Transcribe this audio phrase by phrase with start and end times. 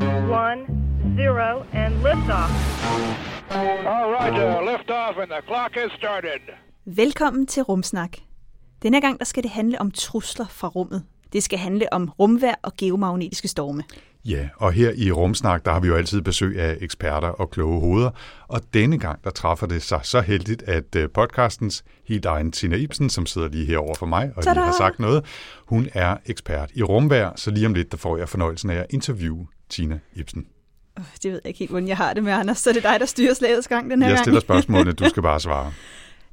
[0.00, 0.60] One,
[1.16, 2.50] zero, and liftoff.
[3.50, 6.40] All right, uh, lift off and the clock has started.
[6.84, 8.10] Velkommen til Rumsnak.
[8.82, 11.02] Denne gang der skal det handle om trusler fra rummet.
[11.32, 13.82] Det skal handle om rumvær og geomagnetiske storme.
[14.24, 17.80] Ja, og her i Rumsnak, der har vi jo altid besøg af eksperter og kloge
[17.80, 18.10] hoveder,
[18.48, 22.76] og denne gang, der træffer det sig så heldigt, at øh, podcastens helt egen Tina
[22.76, 24.64] Ibsen, som sidder lige herovre for mig og lige Tada!
[24.66, 25.24] har sagt noget,
[25.66, 28.86] hun er ekspert i rumvær, så lige om lidt, der får jeg fornøjelsen af at
[28.90, 30.46] interviewe Tina Ibsen.
[31.22, 32.58] Det ved jeg ikke helt, hvordan jeg har det med, Anders.
[32.58, 34.24] Så det er dig, der styrer slagets gang den her Jeg gang.
[34.24, 35.72] stiller spørgsmålene, du skal bare svare.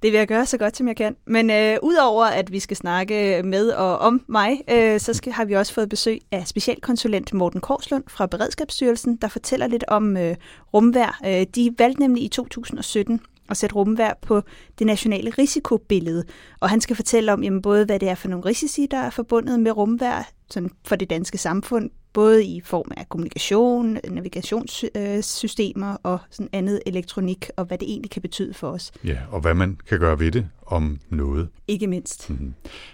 [0.04, 1.16] Det vil jeg gøre så godt, som jeg kan.
[1.28, 5.46] Men øh, udover at vi skal snakke med og om mig, øh, så skal, har
[5.46, 10.36] vi også fået besøg af specialkonsulent Morten Korslund fra Beredskabsstyrelsen, der fortæller lidt om øh,
[10.74, 11.20] rumvær.
[11.26, 14.42] Øh, de valgte nemlig i 2017 at sætte rumvær på
[14.80, 16.24] det nationale risikobillede.
[16.60, 19.10] Og han skal fortælle om jamen, både, hvad det er for nogle risici, der er
[19.10, 26.20] forbundet med rumvær sådan for det danske samfund, både i form af kommunikation, navigationssystemer og
[26.30, 28.92] sådan andet elektronik, og hvad det egentlig kan betyde for os.
[29.04, 31.50] Ja, og hvad man kan gøre ved det om noget.
[31.68, 32.32] Ikke mindst.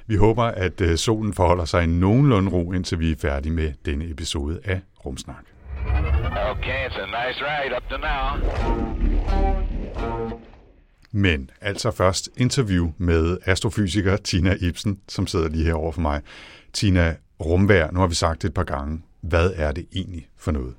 [0.07, 3.73] Vi håber, at øh, solen forholder sig i nogenlunde ro, indtil vi er færdige med
[3.85, 5.45] denne episode af Rumsnak.
[6.51, 8.59] Okay, it's a nice ride up to now.
[11.11, 16.21] Men altså først interview med astrofysiker Tina Ibsen, som sidder lige herovre for mig.
[16.73, 19.01] Tina, rumvær, nu har vi sagt det et par gange.
[19.21, 20.75] Hvad er det egentlig for noget?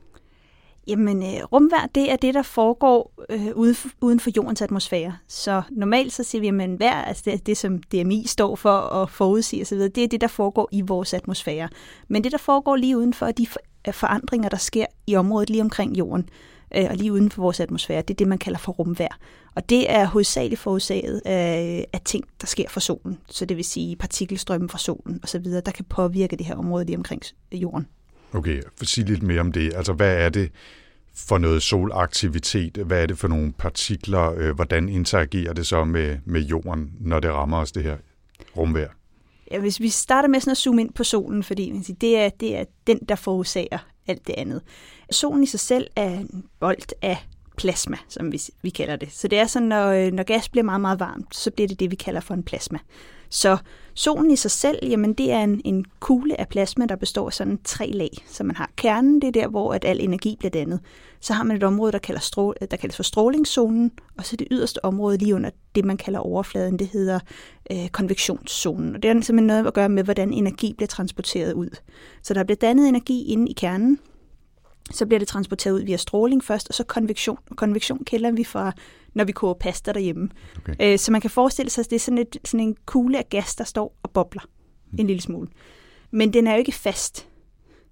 [0.87, 5.17] Jamen, øh, rumvær, det er det, der foregår øh, uden, for, uden for jordens atmosfære.
[5.29, 9.11] Så normalt så siger vi, at vejr, altså det, det, som DMI står for at
[9.11, 11.69] forudsige osv., det er det, der foregår i vores atmosfære.
[12.09, 13.47] Men det, der foregår lige udenfor, er de
[13.89, 16.29] øh, forandringer, der sker i området lige omkring jorden,
[16.77, 19.19] øh, og lige uden for vores atmosfære, det er det, man kalder for rumvær.
[19.55, 23.19] Og det er hovedsageligt forårsaget af, af ting, der sker fra solen.
[23.29, 26.97] Så det vil sige partikelstrømme fra solen osv., der kan påvirke det her område lige
[26.97, 27.23] omkring
[27.53, 27.87] jorden.
[28.33, 29.75] Okay, sig lidt mere om det.
[29.75, 30.51] Altså, hvad er det
[31.15, 32.77] for noget solaktivitet?
[32.77, 34.33] Hvad er det for nogle partikler?
[34.37, 37.97] Øh, hvordan interagerer det så med, med jorden, når det rammer os, det her
[38.57, 38.87] rumvær?
[39.51, 42.57] Ja, hvis vi starter med sådan at zoome ind på solen, fordi det, er, det
[42.57, 44.63] er den, der forårsager alt det andet.
[45.11, 47.17] Solen i sig selv er en bold af
[47.57, 49.13] plasma, som vi, vi kalder det.
[49.13, 51.81] Så det er sådan, når, øh, når gas bliver meget, meget varmt, så bliver det
[51.81, 52.79] det, vi kalder for en plasma.
[53.31, 53.57] Så
[53.95, 57.33] solen i sig selv, jamen det er en, en kugle af plasma, der består af
[57.33, 58.11] sådan tre lag.
[58.27, 60.81] Så man har kernen, det er der, hvor at al energi bliver dannet.
[61.21, 64.49] Så har man et område, der, kalder strål, der kaldes for strålingszonen, og så det
[64.51, 67.21] yderste område lige under det, man kalder overfladen, det hedder
[67.73, 68.95] øh, konvektionszonen.
[68.95, 71.71] Og det har simpelthen noget at gøre med, hvordan energi bliver transporteret ud.
[72.23, 73.99] Så der bliver dannet energi inde i kernen,
[74.91, 77.39] så bliver det transporteret ud via stråling først, og så konvektion.
[77.51, 78.73] Og konvektion kender vi fra,
[79.15, 80.29] når vi koger pasta derhjemme.
[80.59, 80.75] Okay.
[80.81, 83.29] Øh, så man kan forestille sig, at det er sådan, et, sådan en kugle af
[83.29, 84.43] gas, der står og bobler
[84.99, 85.49] en lille smule.
[86.11, 87.27] Men den er jo ikke fast.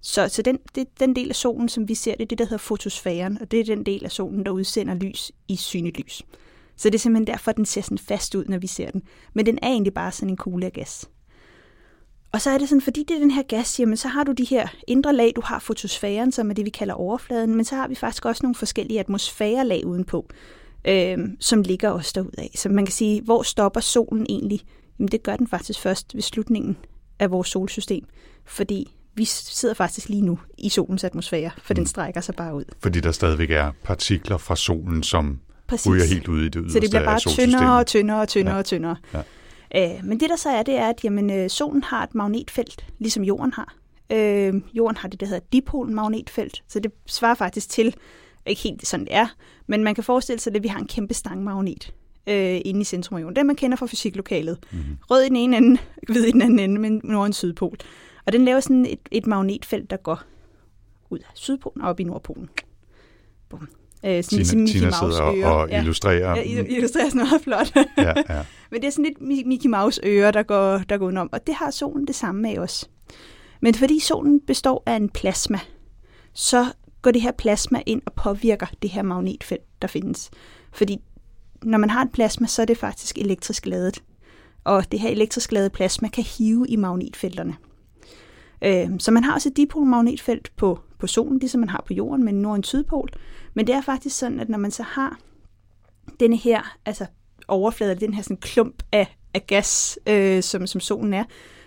[0.01, 2.45] Så, så den, det, den del af solen, som vi ser, det er det, der
[2.45, 6.23] hedder fotosfæren, og det er den del af solen, der udsender lys i synligt lys.
[6.75, 9.01] Så det er simpelthen derfor, den ser sådan fast ud, når vi ser den.
[9.33, 11.09] Men den er egentlig bare sådan en kugle af gas.
[12.31, 14.31] Og så er det sådan, fordi det er den her gas, jamen så har du
[14.31, 17.75] de her indre lag, du har fotosfæren, som er det, vi kalder overfladen, men så
[17.75, 20.29] har vi faktisk også nogle forskellige atmosfærelag udenpå,
[20.89, 22.47] øh, som ligger også derudad.
[22.55, 24.61] Så man kan sige, hvor stopper solen egentlig?
[24.99, 26.77] Jamen det gør den faktisk først ved slutningen
[27.19, 28.05] af vores solsystem,
[28.45, 32.63] fordi vi sidder faktisk lige nu i solens atmosfære, for den strækker sig bare ud.
[32.79, 35.87] Fordi der stadigvæk er partikler fra solen, som Præcis.
[35.91, 38.27] ryger helt ud i det yderste Så det bliver af bare tyndere og tyndere og
[38.27, 38.59] tyndere Ja.
[38.59, 38.95] og tyndere.
[39.13, 39.21] Ja.
[39.75, 42.85] Øh, men det der så er, det er, at jamen, øh, solen har et magnetfelt,
[42.99, 43.75] ligesom jorden har.
[44.11, 47.95] Øh, jorden har det, der hedder dipolmagnetfelt, så det svarer faktisk til,
[48.45, 49.27] ikke helt sådan det er,
[49.69, 51.93] men man kan forestille sig, at vi har en kæmpe stangmagnet
[52.29, 53.35] øh, inde i centrum af jorden.
[53.35, 54.57] Den man kender fra fysiklokalet.
[54.71, 54.97] Mm-hmm.
[55.11, 55.77] Rød i den ene ende,
[56.09, 57.77] hvid i den anden ende, men nord- og sydpol.
[58.25, 60.21] Og den laver sådan et, et magnetfelt, der går
[61.09, 62.49] ud af Sydpolen og op i Nordpolen.
[63.49, 63.67] Bum.
[64.05, 65.47] Øh, sådan Tina, ligesom Mickey Tina sidder ører.
[65.49, 66.35] og illustrerer.
[66.35, 67.71] Ja, il- illustrerer sådan meget flot.
[67.97, 68.43] ja, ja.
[68.71, 71.29] Men det er sådan lidt Mi- Mickey Mouse ører, der går, der går udenom.
[71.31, 72.87] Og det har solen det samme af også.
[73.61, 75.59] Men fordi solen består af en plasma,
[76.33, 76.65] så
[77.01, 80.29] går det her plasma ind og påvirker det her magnetfelt, der findes.
[80.71, 81.01] Fordi
[81.63, 84.03] når man har et plasma, så er det faktisk elektrisk ladet.
[84.63, 87.55] Og det her elektrisk ladede plasma kan hive i magnetfelterne.
[88.61, 92.25] Øh, så man har også et dipolmagnetfelt på, på solen, ligesom man har på jorden,
[92.25, 93.09] men nord- og en sydpol.
[93.53, 95.19] Men det er faktisk sådan, at når man så har
[96.19, 97.05] denne her, altså
[97.47, 101.23] overflade, den her sådan klump af, af gas, øh, som, som solen er,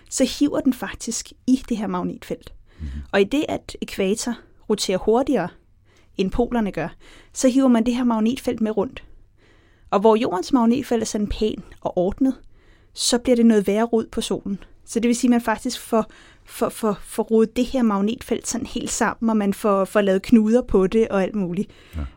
[0.09, 2.53] så hiver den faktisk i det her magnetfelt.
[2.79, 2.85] Mm.
[3.11, 4.35] Og i det, at ekvator
[4.73, 5.47] roterer hurtigere,
[6.17, 6.87] end polerne gør,
[7.33, 9.03] så hiver man det her magnetfelt med rundt.
[9.89, 12.35] Og hvor jordens magnetfelt er sådan pæn og ordnet,
[12.93, 14.59] så bliver det noget værre rod på solen.
[14.85, 16.05] Så det vil sige, at man faktisk får,
[16.45, 20.21] får, får, får rodet det her magnetfelt sådan helt sammen, og man får, får lavet
[20.21, 21.71] knuder på det og alt muligt.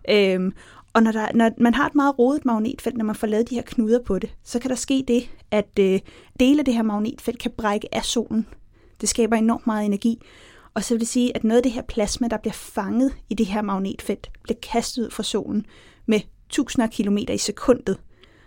[0.08, 0.34] Ja.
[0.34, 0.52] Øhm,
[0.92, 3.54] og når, der, når man har et meget rodet magnetfelt, når man får lavet de
[3.54, 6.00] her knuder på det, så kan der ske det, at øh,
[6.40, 8.46] dele af det her magnetfelt kan brække af solen.
[9.00, 10.22] Det skaber enormt meget energi.
[10.76, 13.34] Og så vil det sige, at noget af det her plasma, der bliver fanget i
[13.34, 15.66] det her magnetfelt, bliver kastet ud fra solen
[16.06, 17.98] med tusinder af kilometer i sekundet.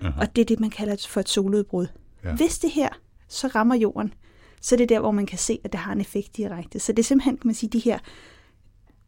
[0.01, 0.21] Aha.
[0.21, 1.87] Og det er det, man kalder for et soludbrud.
[2.23, 2.35] Ja.
[2.35, 2.89] Hvis det her
[3.27, 4.13] så rammer jorden,
[4.61, 6.79] så er det der, hvor man kan se, at det har en effekt direkte.
[6.79, 7.99] Så det er simpelthen, kan man sige, de her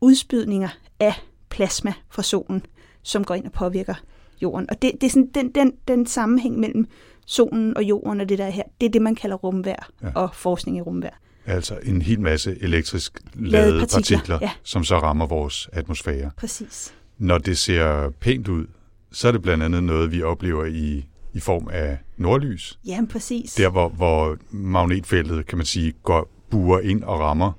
[0.01, 0.69] udspydninger
[0.99, 1.13] af
[1.49, 2.65] plasma fra solen,
[3.03, 3.95] som går ind og påvirker
[4.41, 4.69] jorden.
[4.69, 6.87] Og det, det er sådan den, den, den sammenhæng mellem
[7.25, 10.11] solen og jorden og det der her, det er det, man kalder rumvær ja.
[10.15, 11.21] og forskning i rumvær.
[11.45, 14.51] Altså en hel masse elektrisk ladede partikler, partikler ja.
[14.63, 16.31] som så rammer vores atmosfære.
[16.37, 16.93] Præcis.
[17.17, 18.65] Når det ser pænt ud,
[19.11, 22.79] så er det blandt andet noget, vi oplever i, i form af nordlys.
[22.85, 23.53] Ja, præcis.
[23.53, 27.51] Der, hvor, hvor magnetfeltet, kan man sige, går, buer ind og rammer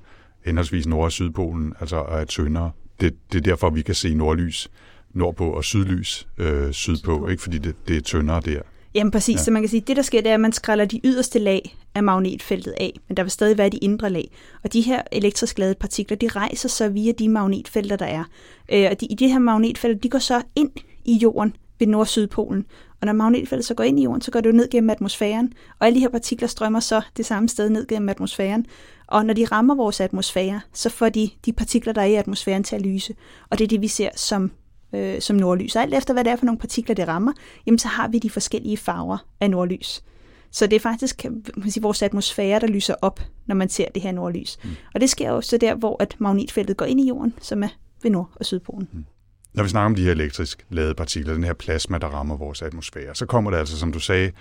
[0.45, 2.71] henholdsvis Nord- og Sydpolen, altså er tyndere.
[3.01, 4.71] Det, det er derfor, vi kan se nordlys
[5.13, 7.43] nordpå og sydlys øh, sydpå, sydpå, ikke?
[7.43, 8.61] fordi det, det er tyndere der.
[8.95, 9.43] Jamen præcis, ja.
[9.43, 11.39] så man kan sige, at det der sker, det er, at man skræller de yderste
[11.39, 14.31] lag af magnetfeltet af, men der vil stadig være de indre lag.
[14.63, 18.23] Og de her elektrisk ladede partikler, de rejser så via de magnetfelter, der er.
[18.71, 20.71] Øh, og de, i de her magnetfelter, de går så ind
[21.05, 22.65] i jorden ved nord-sydpolen.
[23.01, 25.53] Og når magnetfeltet så går ind i jorden, så går det jo ned gennem atmosfæren,
[25.79, 28.65] og alle de her partikler strømmer så det samme sted ned gennem atmosfæren.
[29.07, 32.63] Og når de rammer vores atmosfære, så får de de partikler, der er i atmosfæren,
[32.63, 33.15] til at lyse.
[33.49, 34.51] Og det er det, vi ser som
[34.93, 35.75] øh, som nordlys.
[35.75, 37.33] Og alt efter, hvad det er for nogle partikler, det rammer,
[37.65, 40.03] jamen så har vi de forskellige farver af nordlys.
[40.51, 41.25] Så det er faktisk
[41.57, 44.57] man sige, vores atmosfære, der lyser op, når man ser det her nordlys.
[44.63, 44.69] Mm.
[44.93, 47.69] Og det sker jo så der, hvor at magnetfeltet går ind i jorden, som er
[48.03, 48.89] ved Nord- og Sydpolen.
[48.93, 49.05] Mm.
[49.53, 52.61] Når vi snakker om de her elektrisk ladede partikler, den her plasma, der rammer vores
[52.61, 54.31] atmosfære, så kommer det altså, som du sagde,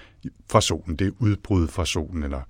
[0.50, 0.96] fra solen.
[0.96, 2.40] Det er udbrud fra solen, eller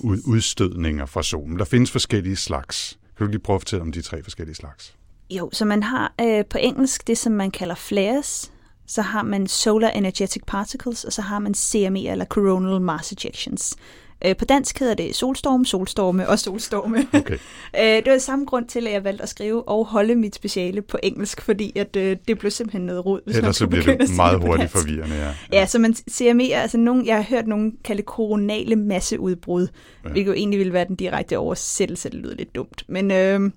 [0.00, 1.58] ud, udstødninger fra solen.
[1.58, 2.98] Der findes forskellige slags.
[3.16, 4.96] Kan du lige prøve at fortælle om de tre forskellige slags?
[5.36, 8.52] Jo, så man har øh, på engelsk det, som man kalder flares,
[8.86, 13.76] så har man solar energetic particles, og så har man CME, eller coronal mass ejections.
[14.24, 17.06] Øh, på dansk hedder det solstorm, solstorme og solstorme.
[17.12, 17.38] Okay.
[17.80, 20.82] øh, det var samme grund til, at jeg valgte at skrive og holde mit speciale
[20.82, 23.20] på engelsk, fordi at, øh, det blev simpelthen noget rod.
[23.24, 25.26] Hvis Ellers så bliver det meget hurtigt forvirrende, ja.
[25.26, 25.34] ja.
[25.52, 29.68] Ja, så man CME, altså nogen, jeg har hørt nogen kalde koronale masseudbrud,
[30.04, 30.10] ja.
[30.10, 32.84] hvilket jo egentlig ville være den direkte oversættelse, det lyder lidt dumt.
[32.88, 33.10] Men...
[33.10, 33.50] Øh,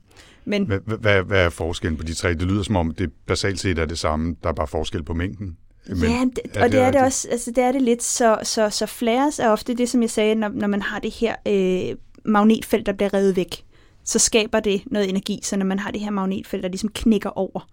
[0.46, 2.30] men, hvad, hvad, hvad er forskellen på de tre?
[2.30, 5.14] Det lyder som om, det basalt set er det samme, der er bare forskel på
[5.14, 5.58] mængden.
[5.88, 8.40] Men ja, det, og det, det er det også, altså det er det lidt, så,
[8.44, 11.36] så, så flares er ofte det, som jeg sagde, når, når man har det her
[11.48, 13.64] øh, magnetfelt, der bliver revet væk,
[14.04, 17.30] så skaber det noget energi, så når man har det her magnetfelt, der ligesom knækker
[17.30, 17.70] over,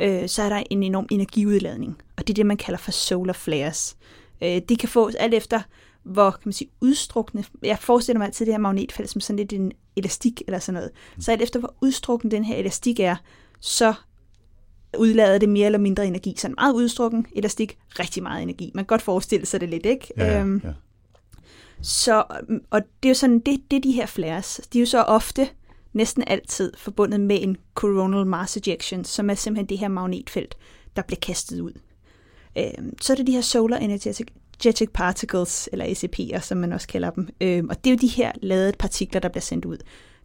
[0.00, 3.32] øh, så er der en enorm energiudladning, og det er det, man kalder for solar
[3.32, 3.96] flares.
[4.42, 5.60] Øh, de kan fås alt efter,
[6.02, 9.52] hvor kan man sige, udstrukne, jeg forestiller mig altid det her magnetfelt som sådan lidt
[9.52, 10.90] en elastik eller sådan noget.
[11.20, 13.16] Så alt efter hvor udstrukken den her elastik er,
[13.60, 13.94] så
[14.98, 16.34] udlader det mere eller mindre energi.
[16.36, 18.70] Så en meget udstrukken elastik, rigtig meget energi.
[18.74, 20.12] Man kan godt forestille sig det lidt, ikke?
[20.16, 20.72] Ja, øhm, ja.
[21.82, 22.24] Så,
[22.70, 24.60] og det er jo sådan, det, det de her flares.
[24.72, 25.48] De er jo så ofte,
[25.92, 30.56] næsten altid, forbundet med en coronal mass ejection, som er simpelthen det her magnetfelt,
[30.96, 31.72] der bliver kastet ud.
[32.58, 34.26] Øhm, så er det de her solar energetic
[34.60, 37.28] energetic particles, eller ECP'er, som man også kalder dem.
[37.40, 39.78] Øhm, og det er jo de her ladede partikler, der bliver sendt ud.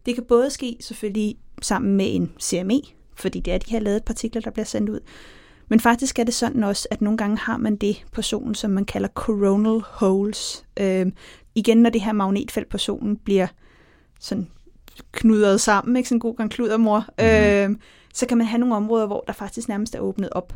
[0.06, 2.80] Det kan både ske selvfølgelig sammen med en CME,
[3.14, 5.00] fordi det er de her ladede partikler, der bliver sendt ud.
[5.68, 8.70] Men faktisk er det sådan også, at nogle gange har man det på solen, som
[8.70, 10.64] man kalder coronal holes.
[10.80, 11.12] Øhm,
[11.54, 13.46] igen, når det her magnetfelt på solen bliver
[14.20, 14.48] sådan
[15.12, 17.72] knudret sammen, ikke sådan en god gang kludermor, mm-hmm.
[17.72, 17.80] øhm,
[18.14, 20.52] så kan man have nogle områder, hvor der faktisk nærmest er åbnet op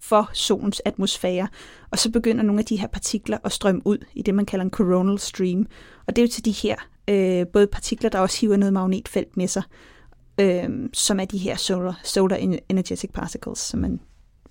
[0.00, 1.48] for solens atmosfære,
[1.90, 4.64] og så begynder nogle af de her partikler at strømme ud i det, man kalder
[4.64, 5.66] en coronal stream.
[6.06, 6.76] Og det er jo til de her
[7.08, 9.62] øh, både partikler, der også hiver noget magnetfelt med sig,
[10.40, 12.36] øh, som er de her solar, solar
[12.68, 14.00] energetic particles, som man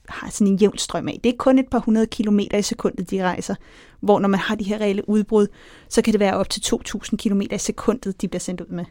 [0.09, 1.19] har sådan en jævn strøm af.
[1.23, 3.55] Det er kun et par hundrede kilometer i sekundet, de rejser,
[3.99, 5.47] hvor når man har de her reelle udbrud,
[5.89, 8.85] så kan det være op til 2.000 kilometer i sekundet, de bliver sendt ud med.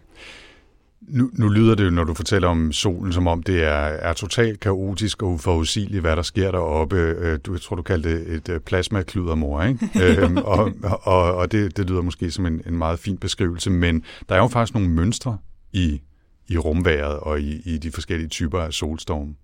[1.01, 4.13] Nu, nu lyder det jo, når du fortæller om solen, som om det er, er
[4.13, 6.97] totalt kaotisk og uforudsigeligt, hvad der sker deroppe.
[6.97, 9.91] Øh, du, jeg tror, du kaldte det et øh, plasmakludermor, ikke?
[10.23, 10.73] øhm, og
[11.03, 14.39] og, og det, det lyder måske som en, en meget fin beskrivelse, men der er
[14.39, 15.39] jo faktisk nogle mønstre
[15.73, 16.01] i,
[16.49, 19.37] i rumværet og i, i de forskellige typer af solstorm.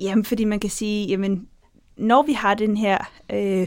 [0.00, 1.48] Jamen, fordi man kan sige, jamen,
[1.96, 2.98] når vi har den her
[3.32, 3.66] øh,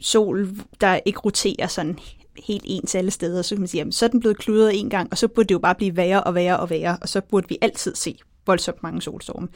[0.00, 0.48] sol,
[0.80, 1.98] der ikke roterer sådan
[2.42, 4.90] helt ens alle steder, så kan man sige, jamen, så er den blevet kludret en
[4.90, 7.20] gang, og så burde det jo bare blive værre og værre og værre, og så
[7.20, 9.48] burde vi altid se voldsomt mange solstorme.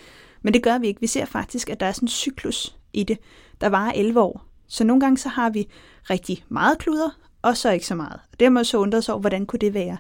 [0.42, 1.00] Men det gør vi ikke.
[1.00, 3.18] Vi ser faktisk, at der er sådan en cyklus i det,
[3.61, 4.44] der varer 11 år.
[4.66, 5.68] Så nogle gange så har vi
[6.11, 7.11] rigtig meget kluder,
[7.42, 8.20] og så ikke så meget.
[8.32, 9.97] Og det har man så undret sig over, hvordan kunne det være.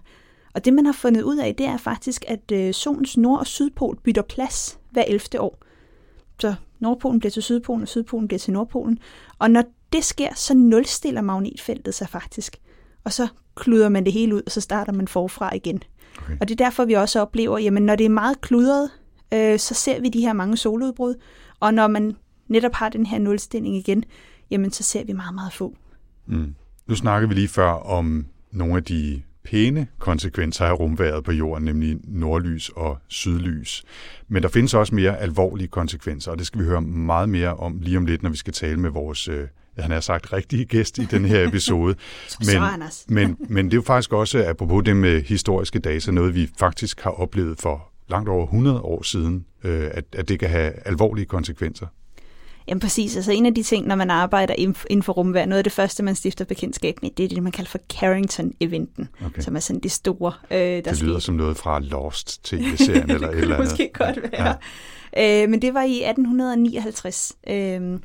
[0.54, 3.46] Og det, man har fundet ud af, det er faktisk, at øh, solens nord- og
[3.46, 5.40] sydpol bytter plads hver 11.
[5.40, 5.58] år.
[6.40, 8.98] Så Nordpolen bliver til Sydpolen, og Sydpolen bliver til Nordpolen.
[9.38, 12.60] Og når det sker, så nulstiller magnetfeltet sig faktisk.
[13.04, 15.82] Og så kluder man det hele ud, og så starter man forfra igen.
[16.22, 16.36] Okay.
[16.40, 18.90] Og det er derfor, vi også oplever, jamen når det er meget kludret,
[19.34, 21.14] øh, så ser vi de her mange soludbrud.
[21.60, 22.16] Og når man
[22.48, 24.04] netop har den her nulstilling igen,
[24.50, 25.76] jamen så ser vi meget, meget få.
[26.26, 26.54] Mm.
[26.86, 31.64] Nu snakker vi lige før om nogle af de pæne konsekvenser af rumværet på jorden,
[31.64, 33.84] nemlig nordlys og sydlys.
[34.28, 37.78] Men der findes også mere alvorlige konsekvenser, og det skal vi høre meget mere om
[37.80, 39.48] lige om lidt, når vi skal tale med vores, øh,
[39.82, 41.94] han har sagt, rigtige gæst i den her episode.
[42.28, 43.04] så, Anders.
[43.08, 47.00] men, men det er jo faktisk også, apropos det med historiske data, noget vi faktisk
[47.00, 51.26] har oplevet for langt over 100 år siden, øh, at, at det kan have alvorlige
[51.26, 51.86] konsekvenser.
[52.68, 54.54] Jamen præcis, altså en af de ting, når man arbejder
[54.88, 57.52] inden for rumvær, noget af det første, man stifter bekendtskab med, det er det, man
[57.52, 59.42] kalder for Carrington-eventen, okay.
[59.42, 63.28] som er sådan det store, øh, der Det lyder som noget fra Lost tv-serien eller
[63.30, 63.70] et eller andet.
[63.70, 64.56] måske godt være.
[65.16, 65.42] Ja.
[65.42, 67.36] Øh, men det var i 1859.
[67.48, 67.98] Øh,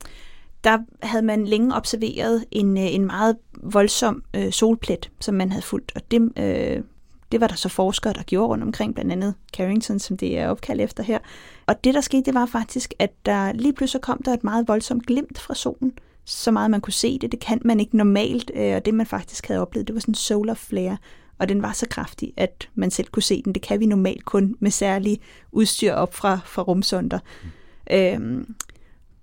[0.63, 5.63] der havde man længe observeret en, øh, en meget voldsom øh, solplet, som man havde
[5.63, 6.83] fulgt, og det, øh,
[7.31, 10.47] det var der så forskere, der gjorde rundt omkring, blandt andet Carrington, som det er
[10.47, 11.19] opkaldt efter her.
[11.65, 14.67] Og det, der skete, det var faktisk, at der lige pludselig kom der et meget
[14.67, 15.93] voldsomt glimt fra solen,
[16.25, 17.31] så meget man kunne se det.
[17.31, 20.11] Det kan man ikke normalt, øh, og det man faktisk havde oplevet, det var sådan
[20.11, 20.97] en solar flare,
[21.39, 23.53] og den var så kraftig, at man selv kunne se den.
[23.53, 25.19] Det kan vi normalt kun med særlig
[25.51, 27.19] udstyr op fra, fra rumsonder.
[27.43, 27.49] Mm.
[27.95, 28.55] Øhm,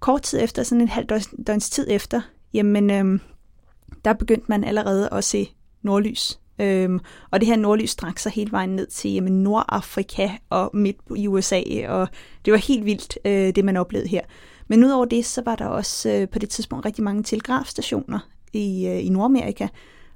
[0.00, 2.20] kort tid efter, sådan en halv døgns, døgns tid efter,
[2.54, 3.20] jamen, øhm,
[4.04, 5.50] der begyndte man allerede at se
[5.82, 6.40] nordlys.
[6.60, 10.96] Øhm, og det her nordlys strak sig hele vejen ned til jamen, Nordafrika og midt
[11.16, 12.08] i USA, og
[12.44, 14.20] det var helt vildt, øh, det man oplevede her.
[14.68, 18.18] Men udover det, så var der også øh, på det tidspunkt rigtig mange telegrafstationer
[18.52, 19.68] i, øh, i Nordamerika,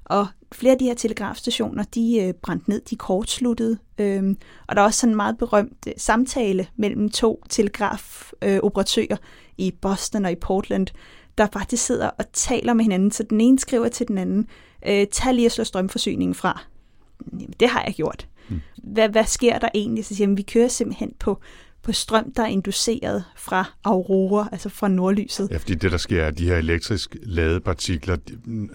[0.05, 4.37] og flere af de her telegrafstationer, de øh, brændte ned, de kortsluttede, øhm,
[4.67, 9.17] og der er også sådan en meget berømt øh, samtale mellem to telegrafoperatører øh,
[9.57, 10.87] i Boston og i Portland,
[11.37, 14.47] der faktisk sidder og taler med hinanden, så den ene skriver til den anden,
[14.87, 16.61] øh, tag lige at slå strømforsyningen fra.
[17.31, 18.27] Jamen, det har jeg gjort.
[18.49, 18.61] Mm.
[18.83, 20.05] Hvad, hvad sker der egentlig?
[20.05, 21.39] Så siger jeg, vi kører simpelthen på,
[21.81, 25.47] på strøm, der er induceret fra aurora, altså fra nordlyset.
[25.51, 28.17] Ja, fordi det, der sker, er, at de her elektrisk ladede partikler,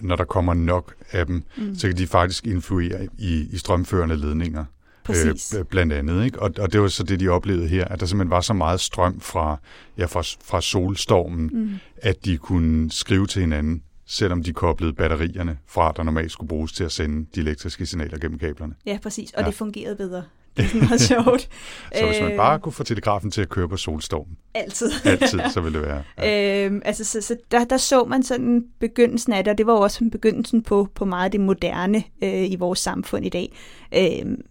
[0.01, 1.75] når der kommer nok af dem, mm.
[1.75, 4.65] så kan de faktisk influere i, i strømførende ledninger.
[5.11, 5.53] Præcis.
[5.59, 6.25] Øh, blandt andet.
[6.25, 6.41] Ikke?
[6.41, 8.79] Og, og det var så det, de oplevede her, at der simpelthen var så meget
[8.79, 9.57] strøm fra,
[9.97, 11.69] ja, fra, fra solstormen, mm.
[11.97, 16.71] at de kunne skrive til hinanden, selvom de koblede batterierne fra, der normalt skulle bruges
[16.71, 18.73] til at sende de elektriske signaler gennem kablerne.
[18.85, 19.31] Ja, præcis.
[19.31, 19.47] Og ja.
[19.47, 20.23] det fungerede bedre.
[20.57, 21.41] Det er meget sjovt.
[21.97, 24.37] så hvis man bare kunne få telegrafen til at køre på solstormen.
[24.53, 24.91] Altid.
[25.05, 26.03] Altid, så ville det være.
[26.17, 26.65] Ja.
[26.65, 29.73] Øhm, altså, så, så der, der så man sådan begyndelsen af det, og det var
[29.73, 33.53] også begyndelsen på, på meget af det moderne øh, i vores samfund i dag.
[33.95, 34.41] Øhm,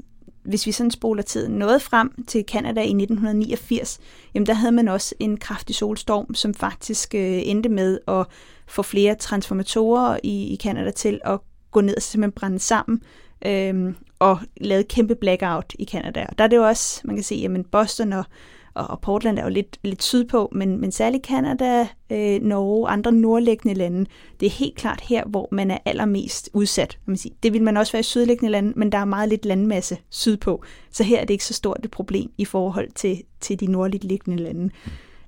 [0.43, 4.01] hvis vi sådan spoler tiden noget frem til Kanada i 1989,
[4.35, 8.27] jamen der havde man også en kraftig solstorm, som faktisk øh, endte med at
[8.67, 11.39] få flere transformatorer i, i Kanada til at
[11.71, 13.03] gå ned og simpelthen brænde sammen,
[13.47, 16.27] øh, og lave kæmpe blackout i Kanada.
[16.29, 18.25] Og der er det jo også, man kan se, at Boston og
[18.75, 23.13] og Portland er jo lidt, lidt sydpå, men, men særligt Canada, øh, Norge og andre
[23.13, 24.07] nordliggende lande,
[24.41, 26.89] det er helt klart her, hvor man er allermest udsat.
[26.89, 27.35] Kan man sige.
[27.43, 30.65] Det vil man også være i sydliggende lande, men der er meget lidt landmasse sydpå,
[30.91, 34.05] så her er det ikke så stort et problem i forhold til, til de nordligt
[34.05, 34.71] liggende lande.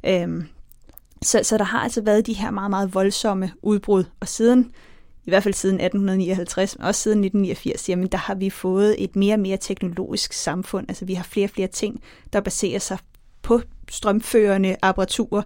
[0.07, 0.45] Øhm,
[1.23, 4.73] så, så der har altså været de her meget, meget voldsomme udbrud, og siden
[5.25, 9.17] i hvert fald siden 1859, men også siden 1989, jamen der har vi fået et
[9.17, 10.87] mere og mere teknologisk samfund.
[10.89, 12.99] Altså vi har flere og flere ting, der baserer sig
[13.43, 15.43] på strømførende apparaturer,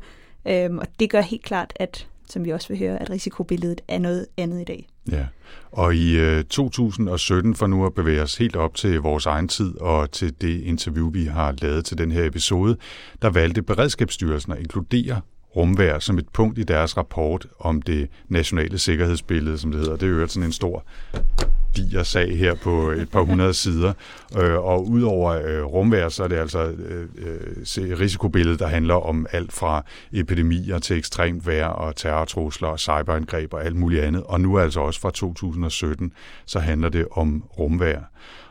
[0.49, 3.99] øhm, og det gør helt klart, at som vi også vil høre, at risikobilledet er
[3.99, 4.89] noget andet i dag.
[5.11, 5.27] Ja,
[5.73, 9.81] og i øh, 2017, for nu at bevæge os helt op til vores egen tid
[9.81, 12.77] og til det interview, vi har lavet til den her episode,
[13.23, 15.21] der valgte Beredskabsstyrelsen at inkludere
[15.57, 19.97] rumvær som et punkt i deres rapport om det nationale sikkerhedsbillede, som det hedder.
[19.97, 20.85] Det er jo sådan en stor
[21.77, 23.93] diger sag her på et par hundrede sider.
[24.39, 29.27] Øh, og udover øh, rumvær, så er det altså øh, øh risikobilledet, der handler om
[29.33, 34.23] alt fra epidemier til ekstremt vejr og terrortrusler og cyberangreb og alt muligt andet.
[34.23, 36.13] Og nu altså også fra 2017,
[36.47, 37.99] så handler det om rumvær.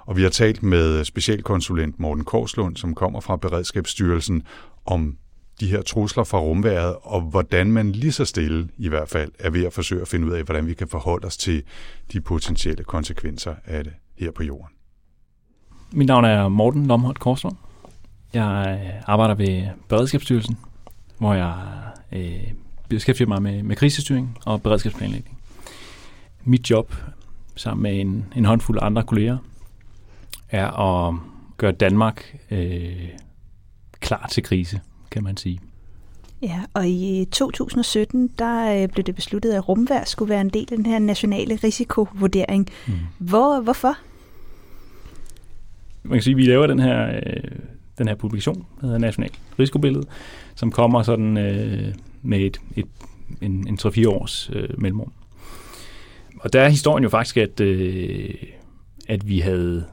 [0.06, 4.44] Og vi har talt med specialkonsulent Morten Korslund, som kommer fra Beredskabsstyrelsen,
[4.86, 5.18] om
[5.60, 9.50] de her trusler fra rumværet, og hvordan man lige så stille i hvert fald er
[9.50, 11.64] ved at forsøge at finde ud af, hvordan vi kan forholde os til
[12.14, 14.76] de potentielle konsekvenser af det her på jorden.
[15.92, 17.56] Mit navn er Morten Lomholt Korslund.
[18.34, 20.58] Jeg øh, arbejder ved Beredskabsstyrelsen,
[21.18, 21.56] hvor jeg
[22.12, 22.54] øh,
[22.90, 25.38] beskæftiger mig med, med krisestyring og beredskabsplanlægning.
[26.44, 26.94] Mit job,
[27.56, 29.38] sammen med en, en håndfuld andre kolleger,
[30.50, 31.16] er at
[31.58, 33.10] gøre Danmark øh,
[34.00, 34.82] klar til krise,
[35.16, 35.60] kan man sige.
[36.42, 40.68] Ja, og i 2017, der øh, blev det besluttet, at rumvær skulle være en del
[40.72, 42.70] af den her nationale risikovurdering.
[42.88, 42.94] Mm.
[43.18, 43.98] Hvor, hvorfor?
[46.04, 47.52] Man kan sige, at vi laver den her, øh,
[47.98, 50.08] den her publikation, der hedder National Risikobillede,
[50.56, 52.88] som kommer sådan øh, med et, et,
[53.42, 55.12] en, en 3-4 års øh, mellemrum.
[56.40, 58.34] Og der er historien jo faktisk, at, øh,
[59.08, 59.86] at vi havde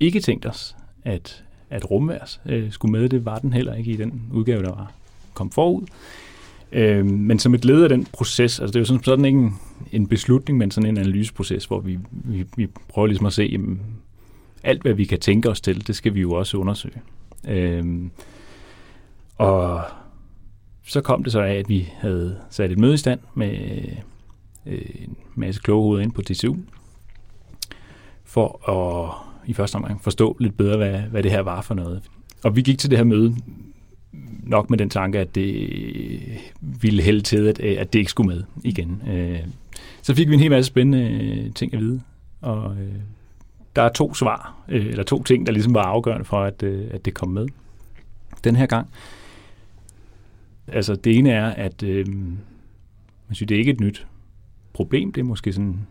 [0.00, 3.08] ikke tænkt os, at, at rumværs øh, skulle med.
[3.08, 4.92] Det var den heller ikke i den udgave, der var
[5.34, 5.82] kom forud.
[6.72, 9.38] Øh, men som et led af den proces, altså det er jo sådan, sådan ikke
[9.38, 9.54] en,
[9.92, 13.80] en beslutning, men sådan en analyseproces, hvor vi, vi, vi prøver ligesom at se, jamen,
[14.62, 17.02] alt hvad vi kan tænke os til, det skal vi jo også undersøge.
[17.48, 17.84] Øh,
[19.36, 19.82] og
[20.86, 23.58] så kom det så af, at vi havde sat et møde i stand med
[24.66, 26.56] øh, en masse kloge hoveder ind på DCU,
[28.24, 32.02] for at i første omgang forstå lidt bedre, hvad, hvad det her var for noget.
[32.44, 33.36] Og vi gik til det her møde
[34.42, 35.70] nok med den tanke, at det
[36.60, 39.02] ville hælde til, at, at det ikke skulle med igen.
[39.08, 39.38] Øh,
[40.02, 42.00] så fik vi en hel masse spændende øh, ting at vide,
[42.40, 42.94] og øh,
[43.76, 47.14] der er to svar, eller to ting, der ligesom var afgørende for, at, at det
[47.14, 47.46] kom med
[48.44, 48.88] den her gang.
[50.68, 52.06] Altså det ene er, at øh,
[53.28, 54.06] man synes, det er ikke et nyt
[54.72, 55.86] problem, det er måske sådan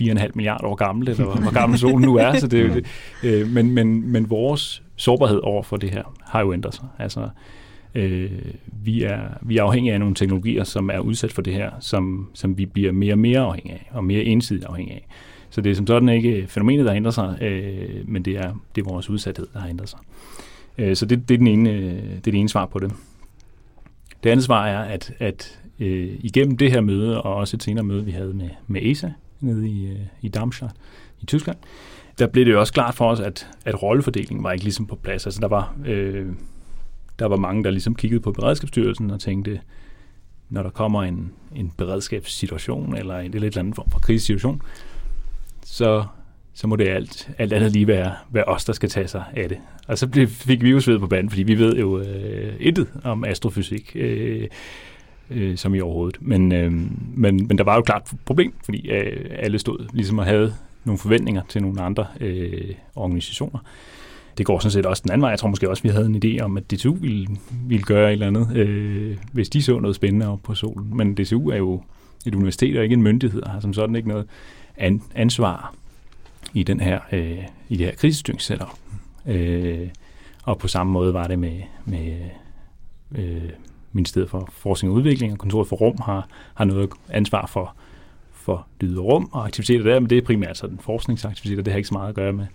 [0.00, 2.38] 4,5 milliarder år gammel, eller hvor gammel solen nu er.
[2.38, 2.86] Så det, det,
[3.22, 6.84] øh, men, men, men vores sårbarhed over for det her har jo ændret sig.
[6.98, 7.28] Altså,
[7.94, 8.30] øh,
[8.66, 12.28] vi, er, vi er afhængige af nogle teknologier, som er udsat for det her, som,
[12.34, 15.06] som vi bliver mere og mere afhængige af, og mere ensidigt afhængige af.
[15.50, 18.86] Så det er som sådan ikke fænomenet, der ændrer sig, øh, men det er, det
[18.86, 19.98] er vores udsathed, der har ændret sig.
[20.78, 22.92] Øh, så det, det, er den ene, øh, det er det ene svar på det.
[24.24, 27.84] Det andet svar er, at, at øh, igennem det her møde, og også et senere
[27.84, 30.72] møde, vi havde med, med ESA, nede i, øh, i Darmstadt
[31.20, 31.56] i Tyskland,
[32.18, 34.96] der blev det jo også klart for os, at, at rollefordelingen var ikke ligesom på
[34.96, 35.26] plads.
[35.26, 36.26] Altså der var, øh,
[37.18, 39.60] der var mange, der ligesom kiggede på Beredskabsstyrelsen og tænkte,
[40.48, 44.62] når der kommer en, en beredskabssituation eller en eller anden form for krisesituation,
[45.64, 46.04] så,
[46.54, 49.48] så må det alt, alt andet lige være, være os, der skal tage sig af
[49.48, 49.58] det.
[49.86, 52.88] Og så blev, fik vi jo sved på banen, fordi vi ved jo øh, intet
[53.04, 53.92] om astrofysik.
[53.94, 54.48] Øh,
[55.30, 56.18] øh, som i overhovedet.
[56.20, 56.72] Men, øh,
[57.14, 60.54] men, men der var jo klart et problem, fordi øh, alle stod ligesom og havde
[60.84, 63.58] nogle forventninger til nogle andre øh, organisationer.
[64.38, 65.30] Det går sådan set også den anden vej.
[65.30, 67.26] Jeg tror måske også, vi havde en idé om, at DTU ville,
[67.66, 70.96] ville gøre et eller andet, øh, hvis de så noget spændende op på solen.
[70.96, 71.82] Men DTU er jo
[72.26, 74.26] et universitet og ikke en myndighed, og har som sådan ikke noget
[74.76, 75.74] an, ansvar
[76.54, 78.68] i den her øh, i det her krisestyringssetup.
[79.26, 79.88] Øh,
[80.44, 82.16] og på samme måde var det med, med
[83.14, 83.50] øh,
[83.94, 87.74] Ministeriet for Forskning og Udvikling og Kontoret for Rum har, har noget ansvar for,
[88.32, 91.78] for lyd og rum og aktiviteter der, men det er primært sådan forskningsaktiviteter, det har
[91.78, 92.46] ikke så meget at gøre med,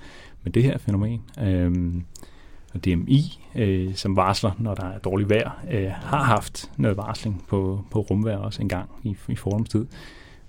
[0.43, 1.21] med det her fænomen.
[1.41, 2.03] Øhm,
[2.73, 7.43] og DMI, øh, som varsler, når der er dårligt vejr, øh, har haft noget varsling
[7.47, 9.85] på, på rumvejr også engang i, i forumstid,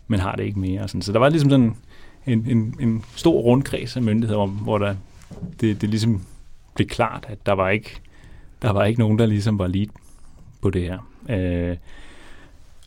[0.09, 0.89] men har det ikke mere.
[0.89, 1.03] Sådan.
[1.03, 1.77] Så der var ligesom sådan
[2.27, 4.95] en, en, en stor rundkreds af myndigheder, hvor der,
[5.61, 6.23] det, det ligesom
[6.75, 8.01] blev klart, at der var ikke
[8.63, 9.89] der var ikke nogen, der ligesom var lige
[10.63, 10.99] på det her.
[11.29, 11.77] Øh,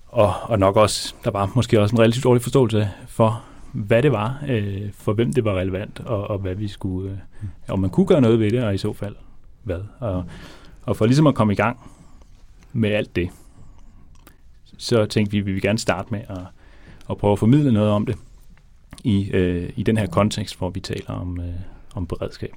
[0.08, 4.12] og, og nok også, der var måske også en relativt dårlig forståelse for, hvad det
[4.12, 7.90] var, øh, for hvem det var relevant, og, og hvad vi skulle, øh, om man
[7.90, 9.16] kunne gøre noget ved det, og i så fald
[9.64, 9.82] hvad.
[10.00, 10.26] Og,
[10.84, 11.80] og for ligesom at komme i gang
[12.74, 13.30] med alt det,
[14.78, 16.38] så tænkte vi, at vi vil gerne starte med at,
[17.10, 18.18] at prøve at formidle noget om det
[19.04, 21.54] i, øh, i den her kontekst, hvor vi taler om, øh,
[21.96, 22.54] om beredskab.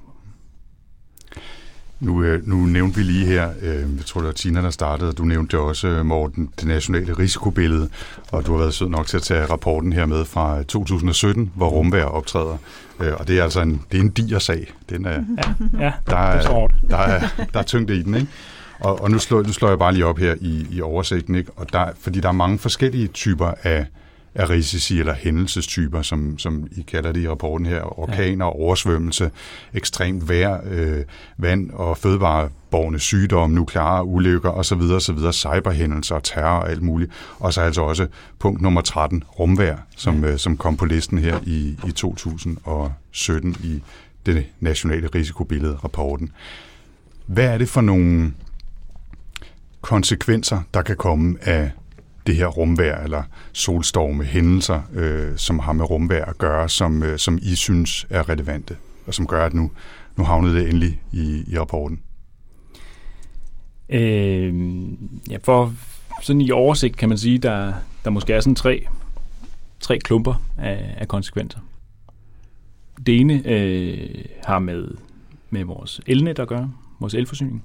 [1.99, 5.13] Nu, øh, nu nævnte vi lige her, øh, jeg tror det var Tina, der startede,
[5.13, 7.89] du nævnte også, øh, Morten, det nationale risikobillede,
[8.31, 11.69] og du har været sød nok til at tage rapporten her med fra 2017, hvor
[11.69, 12.57] rumvær optræder.
[12.99, 14.73] Og det er altså en, det er en diger sag.
[14.89, 15.53] Den er, ja,
[15.85, 18.27] ja, der, er, det er der, er, der er tyngde i den, ikke?
[18.79, 21.51] Og, og nu, slår, nu slår jeg bare lige op her i, i oversigten, ikke?
[21.55, 23.85] Og der, fordi der er mange forskellige typer af
[24.37, 27.99] af risici eller hændelsestyper, som, som I kalder det i rapporten her.
[27.99, 28.51] Orkaner, ja.
[28.51, 29.31] oversvømmelse,
[29.73, 31.03] ekstremt vejr, øh,
[31.37, 34.81] vand og fødevareborne sygdomme, nukleare ulykker osv.
[34.81, 35.17] osv.
[35.31, 37.11] Cyberhændelser, terror og alt muligt.
[37.39, 38.07] Og så altså også
[38.39, 40.31] punkt nummer 13, rumvær, som, ja.
[40.31, 43.83] øh, som kom på listen her i, i 2017 i
[44.25, 46.31] det nationale risikobillede rapporten.
[47.25, 48.33] Hvad er det for nogle
[49.81, 51.71] konsekvenser, der kan komme af
[52.27, 57.19] det her rumvær eller solstorme, hændelser, øh, som har med rumvær at gøre, som, øh,
[57.19, 59.71] som I synes er relevante, og som gør, at nu,
[60.17, 61.99] nu havnede det endelig i, i rapporten?
[63.89, 64.53] Øh,
[65.29, 65.73] ja, for
[66.21, 67.73] sådan i oversigt kan man sige, der,
[68.05, 68.87] der måske er sådan tre,
[69.79, 71.59] tre klumper af, af konsekvenser.
[73.05, 74.87] Det ene øh, har med,
[75.49, 77.63] med vores elnet at gøre, vores elforsyning.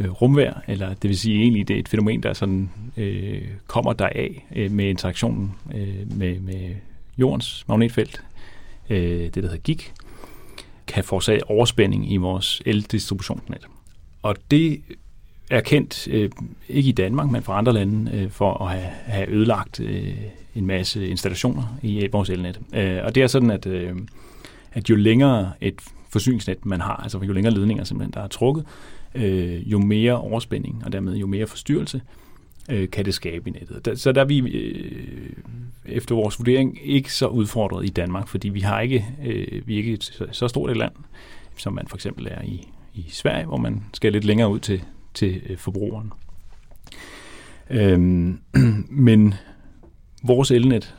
[0.00, 3.92] Øh, rumvær, eller det vil sige egentlig, det er et fænomen, der sådan, øh, kommer
[3.92, 6.74] deraf øh, med interaktionen øh, med, med
[7.18, 8.22] jordens magnetfelt,
[8.90, 9.92] øh, det der hedder GIG,
[10.86, 13.66] kan forårsage overspænding i vores eldistributionsnet.
[14.22, 14.80] Og det
[15.50, 16.30] er kendt, øh,
[16.68, 20.14] ikke i Danmark, men fra andre lande, øh, for at have, have ødelagt øh,
[20.54, 22.60] en masse installationer i vores elnet.
[22.74, 23.96] Øh, og det er sådan, at, øh,
[24.72, 28.64] at jo længere et forsyningsnet man har, altså jo længere ledninger simpelthen, der er trukket,
[28.64, 32.00] øh, øh, jo mere overspænding, og dermed jo mere forstyrrelse,
[32.70, 33.98] øh, kan det skabe i nettet.
[33.98, 35.32] Så der er vi øh,
[35.84, 39.78] efter vores vurdering ikke så udfordret i Danmark, fordi vi har ikke, øh, vi er
[39.78, 40.92] ikke et så stort et land,
[41.56, 44.82] som man for eksempel er i, i Sverige, hvor man skal lidt længere ud til,
[45.14, 46.12] til øh, forbrugeren.
[47.70, 48.40] Øhm,
[49.08, 49.34] men
[50.22, 50.94] vores elnet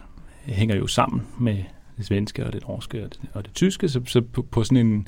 [0.45, 1.63] hænger jo sammen med
[1.97, 4.87] det svenske og det norske og det, og det tyske, så, så på, på sådan
[4.87, 5.07] en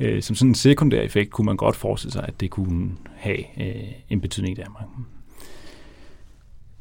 [0.00, 3.38] øh, som sådan en sekundær effekt kunne man godt forestille sig, at det kunne have
[3.38, 4.84] øh, en betydning i Danmark.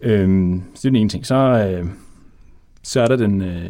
[0.02, 1.26] Øh, så det er den ene ting.
[1.26, 1.86] Så, øh,
[2.84, 3.70] så er der den, øh,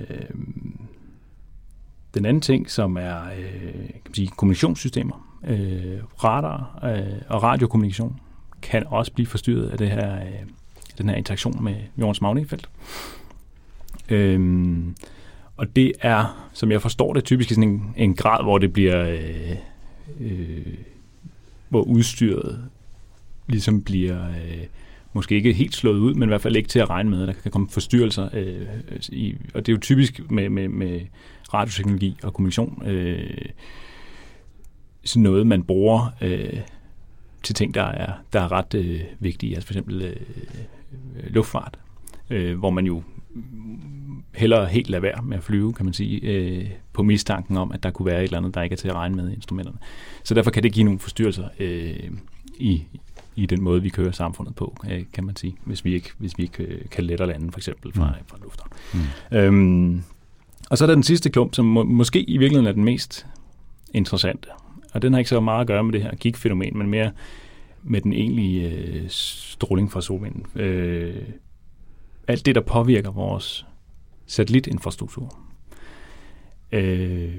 [2.13, 5.39] den anden ting, som er øh, kan man sige, kommunikationssystemer.
[5.47, 8.19] Øh, radar øh, og radiokommunikation
[8.61, 10.31] kan også blive forstyrret af det her, øh,
[10.97, 12.69] den her interaktion med jordens magnetfelt.
[14.09, 14.39] Øh,
[15.57, 19.09] og det er, som jeg forstår det, typisk sådan en, en grad, hvor det bliver,
[19.09, 19.55] øh,
[20.19, 20.67] øh,
[21.69, 22.69] hvor udstyret
[23.47, 24.65] ligesom bliver øh,
[25.13, 27.33] måske ikke helt slået ud, men i hvert fald ikke til at regne med, der
[27.33, 28.29] kan komme forstyrrelser.
[28.33, 28.67] Øh,
[29.09, 31.01] i, og det er jo typisk med, med, med
[31.53, 33.37] radioteknologi og kommunikation øh,
[35.03, 36.59] sådan noget, man bruger øh,
[37.43, 40.15] til ting, der er, der er ret øh, vigtige, altså for eksempel øh,
[41.27, 41.79] luftfart,
[42.29, 43.03] øh, hvor man jo
[44.37, 47.83] hellere helt lade være med at flyve, kan man sige, øh, på mistanken om, at
[47.83, 49.77] der kunne være et eller andet, der ikke er til at regne med i instrumenterne.
[50.23, 52.09] Så derfor kan det give nogle forstyrrelser øh,
[52.57, 52.83] i,
[53.35, 56.37] i den måde, vi kører samfundet på, øh, kan man sige, hvis vi ikke, hvis
[56.37, 58.25] vi ikke øh, kan lette lande, for eksempel fra, mm.
[58.27, 58.65] fra luften.
[58.93, 59.37] Mm.
[59.37, 60.03] Øhm,
[60.69, 63.25] og så er der den sidste klump, som må, måske i virkeligheden er den mest
[63.93, 64.49] interessante.
[64.93, 67.11] Og den har ikke så meget at gøre med det her gigfænomen, men mere
[67.83, 70.45] med den egentlige øh, stråling fra solvinden.
[70.61, 71.23] Øh,
[72.27, 73.65] alt det, der påvirker vores
[74.27, 75.37] satellitinfrastruktur.
[76.71, 77.33] Øh,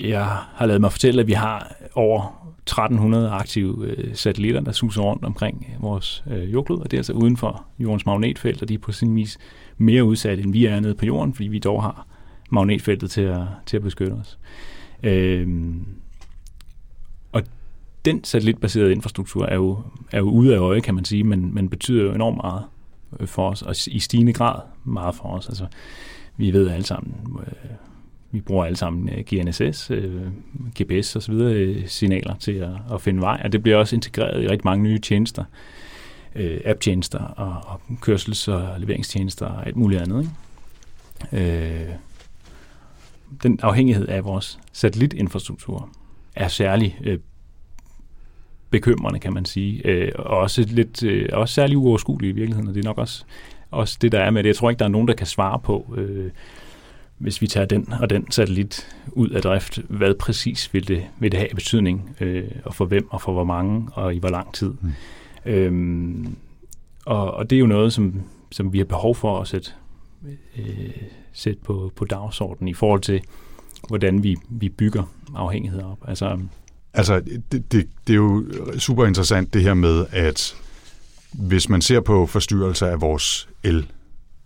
[0.00, 5.02] jeg har lavet mig fortælle, at vi har over 1300 aktive øh, satellitter, der suser
[5.02, 8.68] rundt omkring øh, vores øh, jordklod, og det er altså uden for jordens magnetfelt, og
[8.68, 9.38] de er på sin vis
[9.78, 12.06] mere udsatte, end vi er nede på jorden, fordi vi dog har
[12.50, 14.38] magnetfeltet til at, til at beskytte os.
[15.02, 15.48] Øh,
[17.32, 17.42] og
[18.04, 21.68] den satellitbaserede infrastruktur er jo, er jo ude af øje, kan man sige, men, men
[21.68, 22.64] betyder jo enormt meget
[23.26, 25.48] for os, og i stigende grad meget for os.
[25.48, 25.66] Altså,
[26.36, 27.70] vi ved alle sammen, øh,
[28.30, 30.22] vi bruger alle sammen GNSS, øh,
[30.82, 33.76] GPS øh, og så videre øh, signaler til at, at finde vej, og det bliver
[33.76, 35.44] også integreret i rigtig mange nye tjenester,
[36.34, 40.20] øh, app-tjenester og, og kørsels- og leveringstjenester og alt muligt andet.
[40.20, 40.30] Ikke?
[41.32, 41.94] Øh,
[43.42, 45.88] den afhængighed af vores satellitinfrastruktur
[46.36, 47.18] er særlig øh,
[48.74, 49.86] bekymrende, kan man sige.
[49.86, 53.24] Øh, og også lidt, øh, også særlig uoverskuelige i virkeligheden, og det er nok også,
[53.70, 54.46] også det, der er med det.
[54.46, 56.30] Jeg tror ikke, der er nogen, der kan svare på, øh,
[57.18, 61.32] hvis vi tager den og den satellit ud af drift, hvad præcis vil det, vil
[61.32, 64.54] det have betydning, øh, og for hvem, og for hvor mange, og i hvor lang
[64.54, 64.72] tid.
[64.80, 64.92] Mm.
[65.46, 66.36] Øhm,
[67.06, 69.70] og, og det er jo noget, som, som vi har behov for at sætte,
[70.58, 70.90] øh,
[71.32, 73.20] sætte på, på dagsordenen i forhold til,
[73.88, 75.02] hvordan vi, vi bygger
[75.34, 75.98] afhængighed op.
[76.08, 76.38] Altså,
[76.94, 77.20] Altså,
[77.52, 78.44] det, det, det er jo
[78.78, 80.56] super interessant det her med, at
[81.32, 83.86] hvis man ser på forstyrrelser af vores el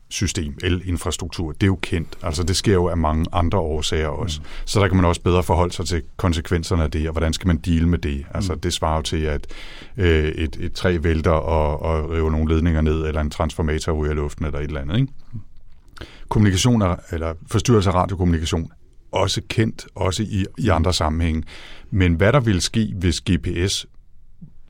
[0.08, 2.18] system, elinfrastruktur, det er jo kendt.
[2.22, 4.40] Altså det sker jo af mange andre årsager også.
[4.40, 4.46] Mm.
[4.64, 7.46] Så der kan man også bedre forholde sig til konsekvenserne af det, og hvordan skal
[7.46, 8.26] man deal med det.
[8.34, 8.60] Altså mm.
[8.60, 9.46] det svarer jo til, at
[9.96, 14.12] øh, et, et træ vælter og, og river nogle ledninger ned, eller en transformator ryger
[14.12, 15.00] i luften, eller et eller andet.
[15.00, 15.12] Ikke?
[16.28, 16.82] Kommunikation,
[17.12, 18.70] eller forstyrrelse af radiokommunikation,
[19.12, 21.42] også kendt, også i, i andre sammenhænge.
[21.90, 23.86] Men hvad der vil ske, hvis GPS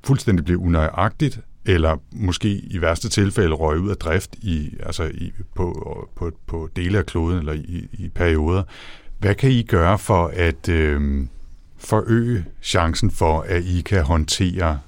[0.05, 5.33] fuldstændig bliver unøjagtigt, eller måske i værste tilfælde røg ud af drift i, altså i,
[5.55, 8.62] på, på, på dele af kloden eller i, i perioder.
[9.18, 11.27] Hvad kan I gøre for at øh,
[11.79, 14.79] forøge chancen for, at I kan håndtere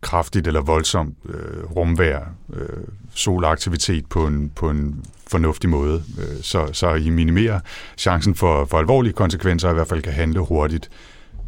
[0.00, 2.20] kraftigt eller voldsomt øh, rumvær,
[2.54, 2.84] øh,
[3.14, 7.60] solaktivitet på en, på en fornuftig måde, øh, så, så I minimerer
[7.96, 10.90] chancen for, for alvorlige konsekvenser, og i hvert fald kan handle hurtigt,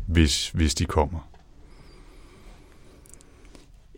[0.07, 1.19] hvis, hvis de kommer.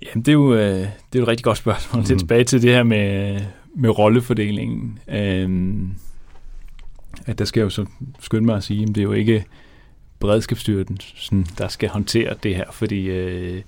[0.02, 2.00] Jamen, det er jo, øh, det er jo et rigtig godt spørgsmål.
[2.00, 2.18] Mm.
[2.18, 3.40] Tilbage til det her med,
[3.76, 4.98] med rollefordelingen.
[5.08, 5.94] Øhm,
[7.26, 7.86] at der skal jo så
[8.20, 9.44] skynde mig at sige, at det er jo ikke
[10.18, 13.62] beredskabsstyrelsen, der skal håndtere det her, fordi øh,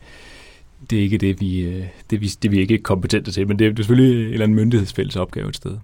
[0.91, 3.59] det er ikke det, vi, øh, det, vi, det vi ikke er kompetente til, men
[3.59, 5.79] det er selvfølgelig en eller anden myndighedsfælles opgave et sted.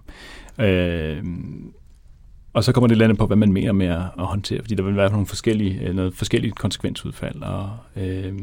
[0.59, 1.23] Øh,
[2.53, 4.83] og så kommer det landet på, hvad man mener med at, at håndtere, fordi der
[4.83, 8.33] vil være nogle forskellige, øh, noget forskellige konsekvensudfald, og øh,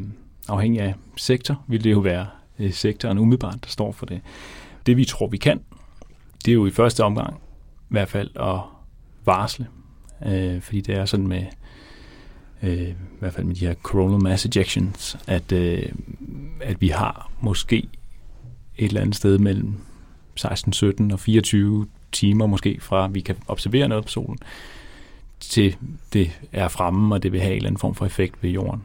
[0.47, 2.27] afhængig af sektor vil det jo være
[2.59, 4.21] øh, sektoren umiddelbart, der står for det.
[4.85, 5.59] Det vi tror, vi kan,
[6.45, 7.35] det er jo i første omgang
[7.81, 8.59] i hvert fald at
[9.25, 9.67] varsle,
[10.25, 11.43] øh, fordi det er sådan med,
[12.63, 15.85] øh, i hvert fald med de her coronal mass ejections, at, øh,
[16.61, 17.77] at vi har måske
[18.77, 19.73] et eller andet sted mellem
[20.35, 24.37] 16, 17 og 24 timer måske fra, at vi kan observere noget på solen,
[25.39, 25.75] til
[26.13, 28.81] det er fremme, og det vil have en eller anden form for effekt ved jorden.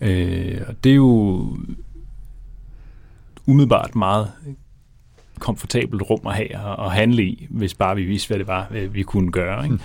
[0.00, 1.56] Øh, og det er jo
[3.46, 4.32] umiddelbart meget
[5.40, 8.94] komfortabelt rum at have og handle i, hvis bare vi vidste, hvad det var, øh,
[8.94, 9.64] vi kunne gøre.
[9.64, 9.78] Ikke?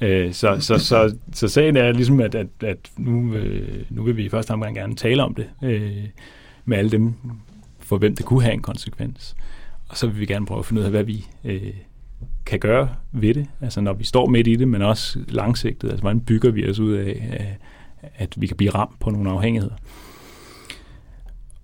[0.26, 4.16] øh, så, så, så, så sagen er ligesom, at, at, at nu, øh, nu vil
[4.16, 6.04] vi i første omgang gerne tale om det øh,
[6.64, 7.14] med alle dem,
[7.80, 9.36] for hvem det kunne have en konsekvens.
[9.88, 11.72] Og så vil vi gerne prøve at finde ud af, hvad vi øh,
[12.46, 15.88] kan gøre ved det, altså når vi står midt i det, men også langsigtet.
[15.88, 17.56] Altså hvordan bygger vi os ud af,
[18.14, 19.74] at vi kan blive ramt på nogle afhængigheder.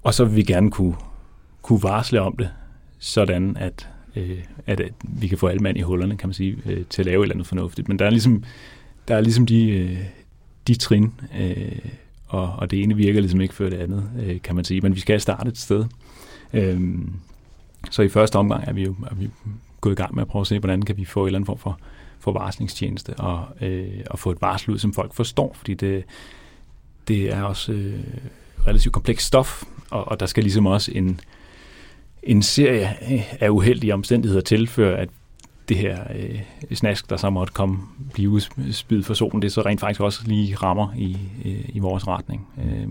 [0.02, 0.94] Og så vil vi gerne kunne,
[1.62, 2.50] kunne varsle om det,
[3.04, 6.56] sådan at, øh, at, at vi kan få alle mand i hullerne, kan man sige,
[6.66, 7.88] øh, til at lave et eller andet fornuftigt.
[7.88, 8.44] Men der er ligesom,
[9.08, 9.98] der er ligesom de, øh,
[10.66, 11.78] de trin, øh,
[12.26, 14.80] og, og det ene virker ligesom ikke før det andet, øh, kan man sige.
[14.80, 15.84] Men vi skal starte et sted.
[16.52, 16.80] Øh,
[17.90, 19.30] så i første omgang er vi jo er vi
[19.80, 21.46] gået i gang med at prøve at se, hvordan kan vi få en eller anden
[21.46, 21.78] form for,
[22.18, 26.04] for varslingstjeneste og, øh, og få et varsel ud, som folk forstår, fordi det,
[27.08, 28.00] det er også øh,
[28.66, 31.20] relativt komplekst stof, og, og der skal ligesom også en,
[32.26, 32.96] en serie
[33.40, 35.08] af uheldige omstændigheder tilfører, at
[35.68, 36.40] det her øh,
[36.74, 37.78] snask, der så måtte komme,
[38.12, 38.40] blive
[38.72, 42.48] spydet for solen, det så rent faktisk også lige rammer i, øh, i vores retning.
[42.58, 42.88] Øh,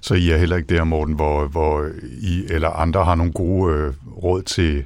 [0.00, 3.74] så I er heller ikke der, Morten, hvor, hvor I eller andre har nogle gode
[3.74, 4.84] øh, råd til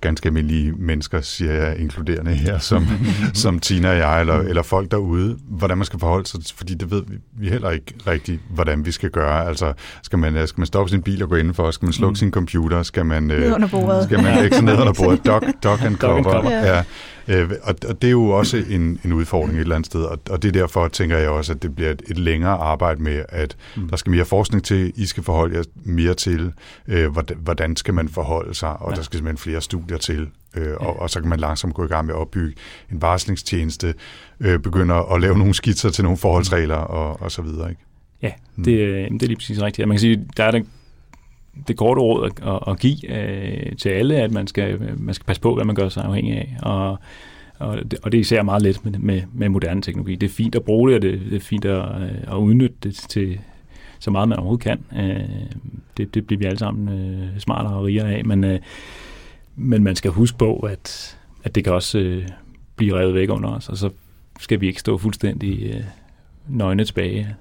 [0.00, 2.86] ganske almindelige mennesker, siger jeg inkluderende her, som,
[3.34, 6.90] som Tina og jeg, eller, eller folk derude, hvordan man skal forholde sig, fordi det
[6.90, 9.48] ved vi, vi heller ikke rigtigt, hvordan vi skal gøre.
[9.48, 11.70] Altså, skal man, skal man stoppe sin bil og gå indenfor?
[11.70, 12.16] Skal man slukke mm.
[12.16, 12.82] sin computer?
[12.82, 14.04] Skal man, ned under bordet.
[14.04, 15.20] Skal man ikke ned under bordet?
[15.26, 15.52] Cover.
[15.62, 16.50] Duck and cover.
[16.50, 16.84] Ja.
[17.30, 20.18] Øh, og, og det er jo også en, en udfordring et eller andet sted, og,
[20.30, 23.24] og det er derfor, tænker jeg også, at det bliver et, et længere arbejde med,
[23.28, 23.88] at mm.
[23.88, 26.52] der skal mere forskning til, I skal forholde jer mere til,
[26.88, 28.96] øh, hvordan, hvordan skal man forholde sig, og ja.
[28.96, 30.74] der skal simpelthen flere studier til, øh, ja.
[30.74, 32.56] og, og så kan man langsomt gå i gang med at opbygge
[32.92, 33.94] en varslingstjeneste,
[34.40, 37.82] øh, begynder at lave nogle skitser til nogle forholdsregler, og, og så videre, ikke?
[38.22, 38.64] Ja, mm.
[38.64, 39.88] det, øh, det er lige præcis rigtigt.
[39.88, 40.66] Man kan sige, der er den
[41.68, 45.26] det korte råd at, at, at give øh, til alle, at man skal, man skal
[45.26, 46.56] passe på, hvad man gør sig afhængig af.
[46.62, 46.98] Og,
[47.58, 50.14] og, det, og det er især meget let med, med, med moderne teknologi.
[50.14, 52.76] Det er fint at bruge det, og det, det er fint at, øh, at udnytte
[52.82, 53.38] det til
[53.98, 54.84] så meget, man overhovedet kan.
[54.96, 55.28] Øh,
[55.96, 58.58] det, det bliver vi alle sammen øh, smartere og rigere af, men, øh,
[59.56, 62.28] men man skal huske på, at, at det kan også øh,
[62.76, 63.90] blive revet væk under os, og så
[64.40, 65.84] skal vi ikke stå fuldstændig øh,
[66.48, 67.36] nøgne tilbage.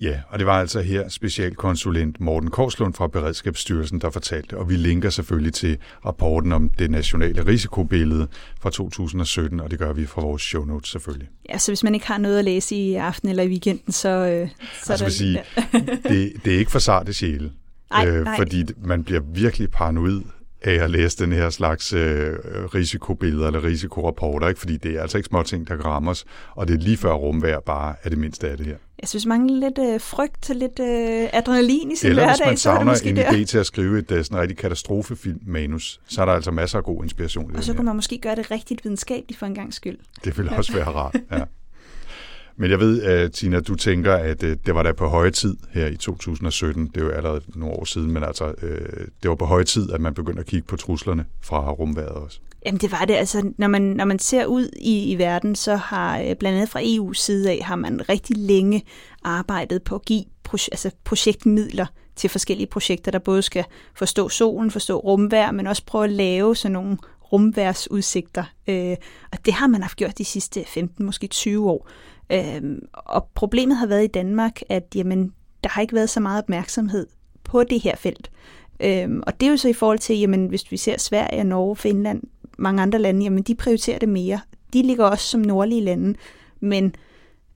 [0.00, 4.76] Ja, og det var altså her specialkonsulent Morten Korslund fra Beredskabsstyrelsen, der fortalte, og vi
[4.76, 8.28] linker selvfølgelig til rapporten om det nationale risikobillede
[8.60, 11.28] fra 2017, og det gør vi fra vores show notes selvfølgelig.
[11.48, 14.08] Ja, så hvis man ikke har noget at læse i aften eller i weekenden, så,
[14.08, 14.48] øh,
[14.84, 15.14] så altså, er der...
[15.14, 15.42] Sige,
[16.08, 17.52] det, det er ikke for sarte sjæle,
[17.90, 18.36] ej, øh, nej.
[18.36, 20.22] fordi man bliver virkelig paranoid
[20.62, 22.34] af at læse den her slags øh,
[22.74, 24.60] risikobilleder eller risikorapporter, ikke?
[24.60, 26.24] fordi det er altså ikke små ting, der kan ramme os,
[26.56, 28.76] og det er lige før rumvær bare er det mindste af det her.
[29.00, 32.36] Jeg synes, mange lidt øh, frygt til lidt øh, adrenalin i sin Eller hverdag.
[32.36, 33.30] hvis man savner så en der.
[33.30, 36.84] idé til at skrive et uh, sådan rigtig katastrofefilm-manus, så er der altså masser af
[36.84, 37.52] god inspiration.
[37.54, 39.98] I og så kan man måske gøre det rigtigt videnskabeligt for en gang skyld.
[40.24, 41.40] Det vil også være rart, ja.
[42.60, 45.56] Men jeg ved, uh, Tina, du tænker, at uh, det var da på høje tid
[45.70, 46.86] her i 2017.
[46.86, 48.68] Det er jo allerede nogle år siden, men altså, uh,
[49.22, 52.38] det var på høje tid, at man begyndte at kigge på truslerne fra rumværet også.
[52.66, 53.14] Jamen det var det.
[53.14, 56.80] Altså, når, man, når man ser ud i, i verden, så har blandt andet fra
[56.80, 58.84] EU's side af, har man rigtig længe
[59.24, 64.70] arbejdet på at give proje- altså projektmidler til forskellige projekter, der både skal forstå solen,
[64.70, 66.98] forstå rumvær, men også prøve at lave sådan nogle
[67.32, 68.44] rumværsudsigter.
[68.68, 68.96] Øh,
[69.32, 71.88] og det har man haft gjort de sidste 15, måske 20 år.
[72.32, 72.62] Øh,
[72.92, 75.32] og problemet har været i Danmark, at jamen,
[75.64, 77.06] der har ikke været så meget opmærksomhed
[77.44, 78.30] på det her felt.
[78.80, 81.76] Øhm, og det er jo så i forhold til, jamen, hvis vi ser Sverige, Norge,
[81.76, 82.22] Finland,
[82.58, 84.40] mange andre lande, jamen de prioriterer det mere.
[84.72, 86.14] De ligger også som nordlige lande,
[86.60, 86.94] men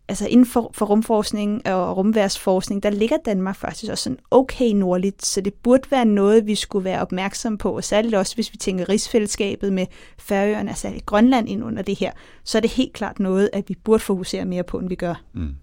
[0.09, 5.25] altså inden for, for rumforskning og rumværsforskning, der ligger Danmark faktisk også sådan okay nordligt,
[5.25, 8.57] så det burde være noget, vi skulle være opmærksom på, og særligt også, hvis vi
[8.57, 9.87] tænker rigsfællesskabet med
[10.19, 12.13] Færøerne, altså Grønland ind under det her,
[12.45, 15.23] så er det helt klart noget, at vi burde fokusere mere på, end vi gør.
[15.33, 15.55] Mm.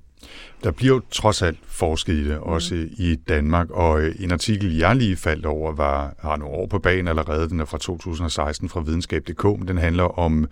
[0.63, 2.89] Der bliver jo trods alt forsket i det, også mm.
[2.97, 6.79] i Danmark, og øh, en artikel, jeg lige faldt over, var, har nogle år på
[6.79, 10.47] banen allerede, den er fra 2016 fra videnskab.dk, men den handler om,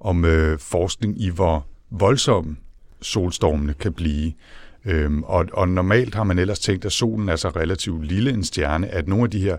[0.00, 2.56] om øh, forskning i, hvor voldsomme
[3.02, 4.32] solstormene kan blive.
[4.84, 8.44] Øhm, og, og normalt har man ellers tænkt, at solen er så relativt lille en
[8.44, 9.56] stjerne, at nogle af de her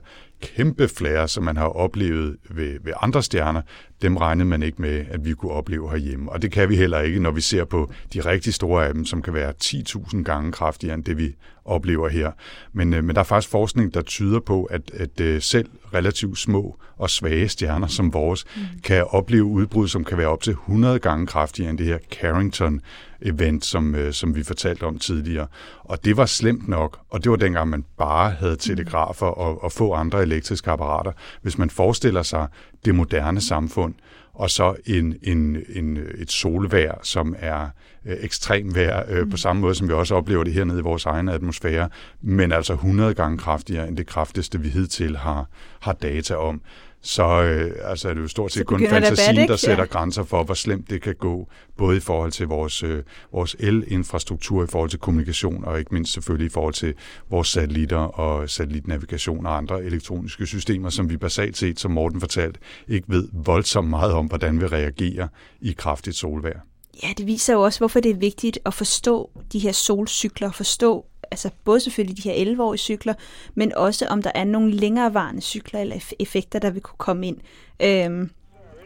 [0.56, 3.62] kæmpe flager, som man har oplevet ved, ved andre stjerner,
[4.02, 6.32] dem regnede man ikke med, at vi kunne opleve herhjemme.
[6.32, 9.06] Og det kan vi heller ikke, når vi ser på de rigtig store af dem,
[9.06, 12.32] som kan være 10.000 gange kraftigere end det, vi oplever her.
[12.74, 16.38] Men, øh, men der er faktisk forskning, der tyder på, at, at øh, selv relativt
[16.38, 18.62] små og svage stjerner som vores, mm.
[18.84, 23.66] kan opleve udbrud, som kan være op til 100 gange kraftigere end det her Carrington-event,
[23.66, 25.48] som, øh, som vi fortalte om tidligere.
[25.80, 29.72] Og det var slemt nok, og det var dengang, man bare havde telegrafer og, og
[29.72, 31.12] få andre elektriske apparater.
[31.42, 32.48] Hvis man forestiller sig
[32.86, 33.94] det moderne samfund,
[34.34, 37.68] og så en, en, en, et solvær, som er
[38.06, 39.30] øh, ekstrem vejr, øh, mm.
[39.30, 41.90] på samme måde som vi også oplever det hernede i vores egen atmosfære,
[42.22, 45.46] men altså 100 gange kraftigere end det kraftigste, vi hidtil har,
[45.80, 46.62] har data om
[47.04, 49.88] så øh, altså er det jo stort set kun fantasien, bad, der sætter ja.
[49.88, 54.64] grænser for, hvor slemt det kan gå, både i forhold til vores, øh, vores el-infrastruktur,
[54.64, 56.94] i forhold til kommunikation, og ikke mindst selvfølgelig i forhold til
[57.30, 62.60] vores satellitter og satellitnavigation og andre elektroniske systemer, som vi basalt set, som Morten fortalte,
[62.88, 65.28] ikke ved voldsomt meget om, hvordan vi reagerer
[65.62, 66.60] i kraftigt solvejr.
[67.04, 71.06] Ja, det viser jo også, hvorfor det er vigtigt at forstå de her solcykler, forstå
[71.34, 73.14] altså både selvfølgelig de her 11-årige cykler,
[73.56, 77.38] men også om der er nogle længerevarende cykler eller effekter, der vil kunne komme ind.
[77.82, 78.30] Øhm,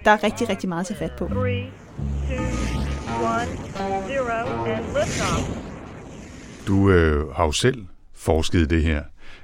[0.06, 1.28] der er rigtig, rigtig meget at tage fat på.
[1.28, 1.44] 3, 2, 1,
[4.16, 4.86] 0, and
[6.68, 9.02] Du øh, har jo selv forsket i det her.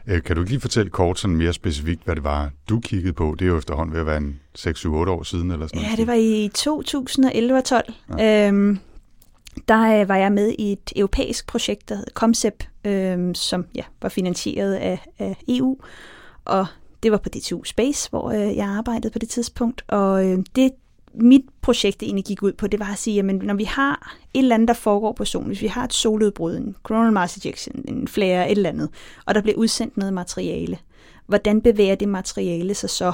[0.07, 3.13] Øh, kan du ikke lige fortælle kort sådan mere specifikt, hvad det var, du kiggede
[3.13, 3.35] på?
[3.39, 5.91] Det er jo efterhånden ved at være en 6-7-8 år siden eller sådan noget.
[5.91, 7.93] Ja, det var i 2011 og 12.
[8.17, 8.47] Ja.
[8.47, 8.79] Øhm,
[9.67, 13.83] der øh, var jeg med i et europæisk projekt, der hed COMCEP, øh, som ja,
[14.01, 15.77] var finansieret af, af EU,
[16.45, 16.65] og
[17.03, 20.71] det var på DTU Space, hvor øh, jeg arbejdede på det tidspunkt, og øh, det
[21.15, 24.39] mit projekt egentlig gik ud på, det var at sige, at når vi har et
[24.39, 27.85] eller andet, der foregår på solen, hvis vi har et soludbrud, en coronal mass ejection,
[27.87, 28.89] en flare, et eller andet,
[29.25, 30.77] og der bliver udsendt noget materiale,
[31.27, 33.13] hvordan bevæger det materiale sig så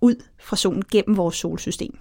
[0.00, 1.98] ud fra solen gennem vores solsystem?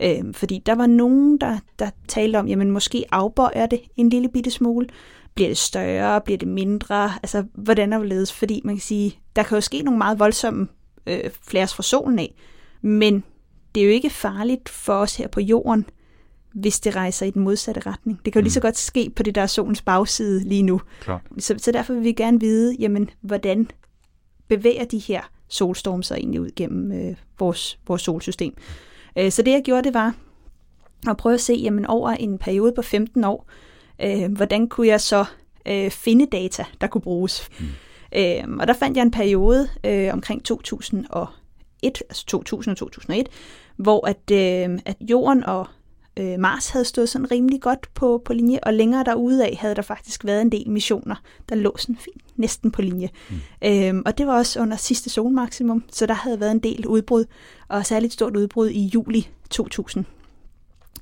[0.00, 4.28] Øh, fordi der var nogen, der, der talte om, jamen måske afbøjer det en lille
[4.28, 4.86] bitte smule.
[5.34, 6.20] Bliver det større?
[6.20, 7.04] Bliver det mindre?
[7.22, 10.68] Altså, hvordan er det Fordi man kan sige, der kan jo ske nogle meget voldsomme
[11.06, 12.34] øh, flares fra solen af,
[12.82, 13.24] men
[13.74, 15.86] det er jo ikke farligt for os her på jorden,
[16.54, 18.20] hvis det rejser i den modsatte retning.
[18.24, 18.62] Det kan jo lige så mm.
[18.62, 20.80] godt ske på det der solens bagside lige nu.
[21.00, 21.22] Klar.
[21.38, 23.70] Så, så derfor vil vi gerne vide, jamen, hvordan
[24.48, 28.54] bevæger de her solstorme sig egentlig ud gennem øh, vores, vores solsystem.
[29.18, 30.14] Øh, så det jeg gjorde, det var
[31.08, 33.46] at prøve at se, jamen over en periode på 15 år,
[34.02, 35.24] øh, hvordan kunne jeg så
[35.66, 37.48] øh, finde data, der kunne bruges.
[37.60, 37.66] Mm.
[38.16, 41.28] Øh, og der fandt jeg en periode øh, omkring 2001,
[41.82, 43.28] altså 2000 og 2001,
[43.76, 45.66] hvor at, øh, at jorden og
[46.16, 49.74] øh, Mars havde stået sådan rimelig godt på, på linje, og længere derude af havde
[49.74, 51.16] der faktisk været en del missioner,
[51.48, 53.10] der lå sådan fint, næsten på linje.
[53.30, 53.36] Mm.
[53.64, 57.24] Øhm, og det var også under sidste solmaksimum, så der havde været en del udbrud,
[57.68, 60.04] og særligt stort udbrud i juli 2000.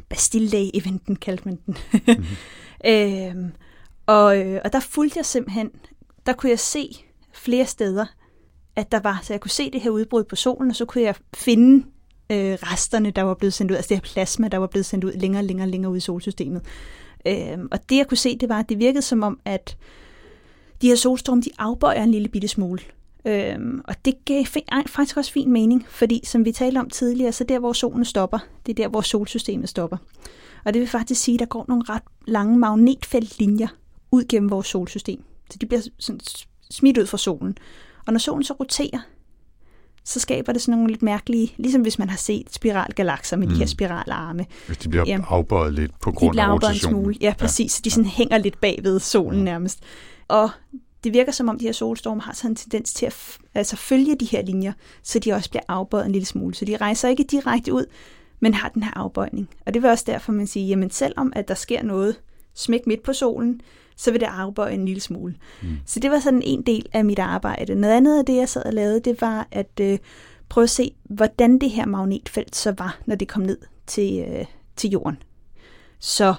[0.09, 1.77] Bastille Day-eventen kaldte man den.
[1.92, 2.24] mm.
[2.90, 3.53] øhm,
[4.07, 5.70] og, øh, og der fulgte jeg simpelthen,
[6.27, 8.07] der kunne jeg se flere steder,
[8.77, 11.05] at der var, så jeg kunne se det her udbrud på solen, og så kunne
[11.05, 11.87] jeg finde
[12.31, 15.05] øh, resterne, der var blevet sendt ud, altså det her plasma, der var blevet sendt
[15.05, 16.63] ud længere og længere, længere ud i solsystemet.
[17.27, 19.77] Øh, og det jeg kunne se, det var, at det virkede som om, at
[20.83, 22.83] de her solstorme, de afbøjer en lille bitte smule.
[23.27, 24.45] Øhm, og det gav
[24.87, 28.39] faktisk også fin mening, fordi som vi talte om tidligere, så der, hvor solen stopper,
[28.66, 29.97] det er der, hvor solsystemet stopper.
[30.64, 33.68] Og det vil faktisk sige, at der går nogle ret lange magnetfeltlinjer
[34.11, 35.25] ud gennem vores solsystem.
[35.51, 36.20] Så de bliver sådan
[36.70, 37.59] smidt ud fra solen.
[38.07, 38.99] Og når solen så roterer,
[40.05, 43.52] så skaber det sådan nogle lidt mærkelige, ligesom hvis man har set spiralgalakser med mm.
[43.52, 43.68] de her mm.
[43.68, 44.46] spiralarme.
[44.66, 47.02] Hvis de bliver Jamen, afbøjet lidt på grund af rotationen.
[47.02, 47.16] Smule.
[47.20, 47.80] Ja, præcis.
[47.80, 47.82] Ja.
[47.84, 48.11] De sådan ja.
[48.11, 49.44] hænger lidt bagved solen ja.
[49.44, 49.78] nærmest.
[50.28, 50.50] Og
[51.05, 54.16] det virker som om, de her solstorme har sådan en tendens til at altså følge
[54.20, 56.55] de her linjer, så de også bliver afbøjet en lille smule.
[56.55, 57.86] Så de rejser ikke direkte ud,
[58.40, 59.48] men har den her afbøjning.
[59.66, 62.20] Og det var også derfor, man siger, jamen selvom at der sker noget
[62.55, 63.61] smæk midt på solen,
[63.97, 65.34] så vil det afbøje en lille smule.
[65.62, 65.68] Mm.
[65.86, 67.74] Så det var sådan en del af mit arbejde.
[67.74, 69.99] Noget andet af det, jeg sad og lavede, det var at øh,
[70.49, 74.45] prøve at se, hvordan det her magnetfelt så var, når det kom ned til, øh,
[74.76, 75.16] til jorden.
[75.99, 76.34] Så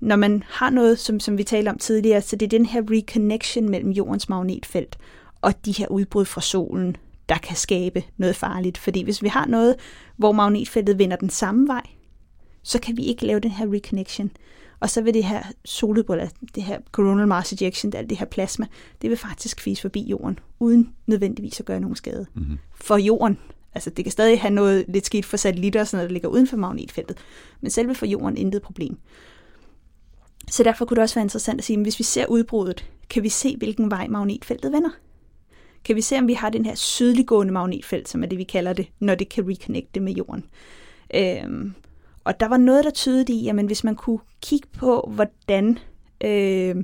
[0.00, 2.82] når man har noget, som, som vi talte om tidligere, så det er den her
[2.90, 4.98] reconnection mellem jordens magnetfelt
[5.40, 6.96] og de her udbrud fra solen,
[7.28, 8.78] der kan skabe noget farligt.
[8.78, 9.76] Fordi hvis vi har noget,
[10.16, 11.86] hvor magnetfeltet vender den samme vej,
[12.62, 14.30] så kan vi ikke lave den her reconnection.
[14.80, 18.66] Og så vil det her soludbrud, det her coronal mass ejection, det, det her plasma,
[19.02, 22.26] det vil faktisk fise forbi jorden, uden nødvendigvis at gøre nogen skade.
[22.34, 22.58] Mm-hmm.
[22.74, 23.38] For jorden,
[23.74, 26.28] altså det kan stadig have noget lidt skidt for satellitter og sådan noget, der ligger
[26.28, 27.16] uden for magnetfeltet,
[27.60, 28.98] men selve for jorden intet problem.
[30.50, 33.22] Så derfor kunne det også være interessant at sige, at hvis vi ser udbruddet, kan
[33.22, 34.90] vi se, hvilken vej magnetfeltet vender.
[35.84, 38.72] Kan vi se, om vi har den her sydliggående magnetfelt, som er det, vi kalder
[38.72, 40.44] det, når det kan reconnecte med jorden.
[41.14, 41.74] Øhm,
[42.26, 45.78] og der var noget, der tydede i, at hvis man kunne kigge på, hvordan
[46.24, 46.74] øh,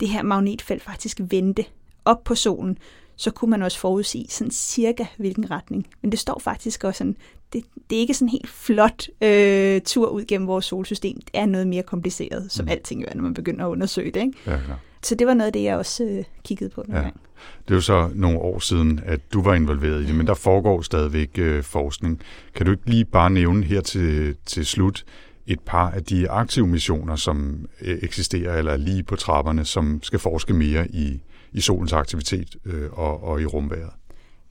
[0.00, 1.64] det her magnetfelt faktisk vendte
[2.04, 2.78] op på solen,
[3.16, 5.86] så kunne man også forudsige sådan cirka hvilken retning.
[6.02, 7.16] Men det står faktisk også sådan,
[7.52, 11.16] det, det er ikke sådan en helt flot øh, tur ud gennem vores solsystem.
[11.16, 12.70] Det er noget mere kompliceret, som mm.
[12.70, 14.20] alting er, når man begynder at undersøge det.
[14.20, 14.38] Ikke?
[14.46, 14.78] Ja, klar.
[15.02, 17.00] Så det var noget af det, jeg også øh, kiggede på den ja.
[17.00, 17.20] gang.
[17.68, 20.34] Det er jo så nogle år siden, at du var involveret i det, men der
[20.34, 22.20] foregår stadigvæk øh, forskning.
[22.54, 25.04] Kan du ikke lige bare nævne her til, til slut
[25.46, 30.00] et par af de aktive missioner, som øh, eksisterer eller er lige på trapperne, som
[30.02, 31.20] skal forske mere i,
[31.52, 33.90] i solens aktivitet øh, og, og i rumværet?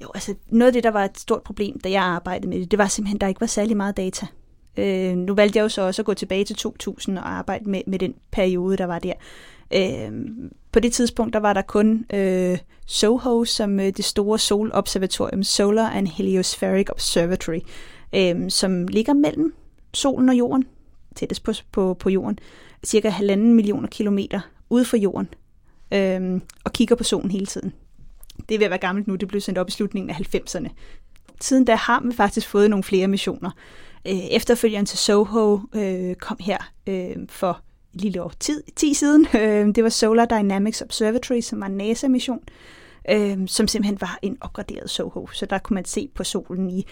[0.01, 2.71] Jo, altså noget af det, der var et stort problem, da jeg arbejdede med det,
[2.71, 4.27] det var simpelthen, at der ikke var særlig meget data.
[4.77, 7.81] Øh, nu valgte jeg jo så også at gå tilbage til 2000 og arbejde med,
[7.87, 9.13] med den periode, der var der.
[9.73, 10.11] Øh,
[10.71, 15.89] på det tidspunkt, der var der kun øh, SOHO, som øh, det store solobservatorium, Solar
[15.89, 17.59] and Heliospheric Observatory,
[18.15, 19.53] øh, som ligger mellem
[19.93, 20.65] solen og jorden,
[21.15, 22.39] tættest på, på, på jorden,
[22.85, 24.39] cirka halvanden millioner kilometer
[24.69, 25.27] ude for jorden,
[25.93, 27.73] øh, og kigger på solen hele tiden.
[28.49, 30.69] Det er ved at være gammelt nu, det blev sendt op i slutningen af 90'erne.
[31.41, 33.51] Siden da har vi faktisk fået nogle flere missioner.
[34.07, 36.57] Øh, efterfølgeren til SOHO øh, kom her
[36.87, 37.61] øh, for
[37.93, 39.27] lille år tid, 10 siden.
[39.35, 42.39] Øh, det var Solar Dynamics Observatory, som var en NASA-mission,
[43.09, 45.27] øh, som simpelthen var en opgraderet SOHO.
[45.33, 46.85] Så der kunne man se på solen i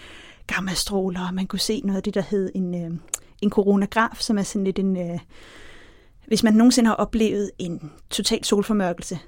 [0.46, 2.90] gammastråler, og man kunne se noget af det, der hed en, øh,
[3.42, 4.96] en coronagraf, som er sådan lidt en...
[4.96, 5.18] Øh,
[6.26, 9.18] hvis man nogensinde har oplevet en total solformørkelse,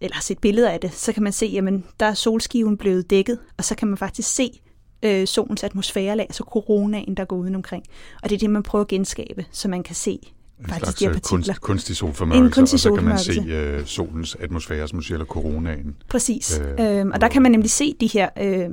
[0.00, 3.10] eller har set billeder af det, så kan man se, jamen der er solskiven blevet
[3.10, 4.60] dækket, og så kan man faktisk se
[5.02, 7.84] øh, solens atmosfærelag, altså coronaen, der går udenomkring.
[8.22, 11.10] Og det er det, man prøver at genskabe, så man kan se en faktisk her
[11.10, 11.20] øh.
[11.20, 15.16] Kunst, kunstig solformørkelse, en kunstig og så kan man se øh, solens atmosfære, som siger,
[15.16, 15.96] eller coronaen.
[16.08, 18.68] Præcis, øh, øhm, og der kan man nemlig se de her, øh,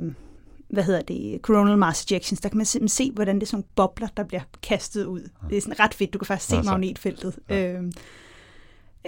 [0.68, 3.64] hvad hedder det, coronal mass ejections, der kan man simpelthen se, hvordan det er sådan
[3.76, 5.20] bobler, der bliver kastet ud.
[5.20, 5.48] Ja.
[5.48, 7.38] Det er sådan ret fedt, du kan faktisk se ja, magnetfeltet.
[7.48, 7.72] Ja.
[7.72, 7.82] Øh,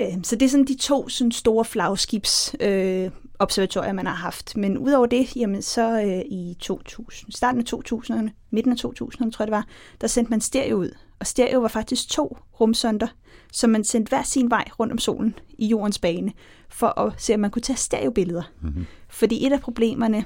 [0.01, 4.57] øh, så det er sådan de to sådan store flagskibs øh, observatorier, man har haft.
[4.57, 9.43] Men udover det, jamen så øh, i 2000, starten af 2000'erne, midten af 2000'erne tror
[9.43, 9.66] jeg det var,
[10.01, 10.91] der sendte man stereo ud
[11.21, 13.07] og stereo var faktisk to rumsonder,
[13.53, 16.33] som man sendte hver sin vej rundt om solen i jordens bane,
[16.69, 18.43] for at se, om man kunne tage stereobilleder.
[18.62, 18.87] Mm-hmm.
[19.09, 20.25] Fordi et af problemerne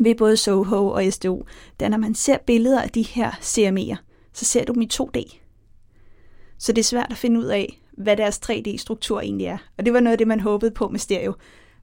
[0.00, 1.46] ved både SOHO og SDO,
[1.80, 3.96] det er, når man ser billeder af de her CME'er,
[4.32, 5.38] så ser du dem i 2D.
[6.58, 9.58] Så det er svært at finde ud af, hvad deres 3D-struktur egentlig er.
[9.78, 11.34] Og det var noget af det, man håbede på med stereo.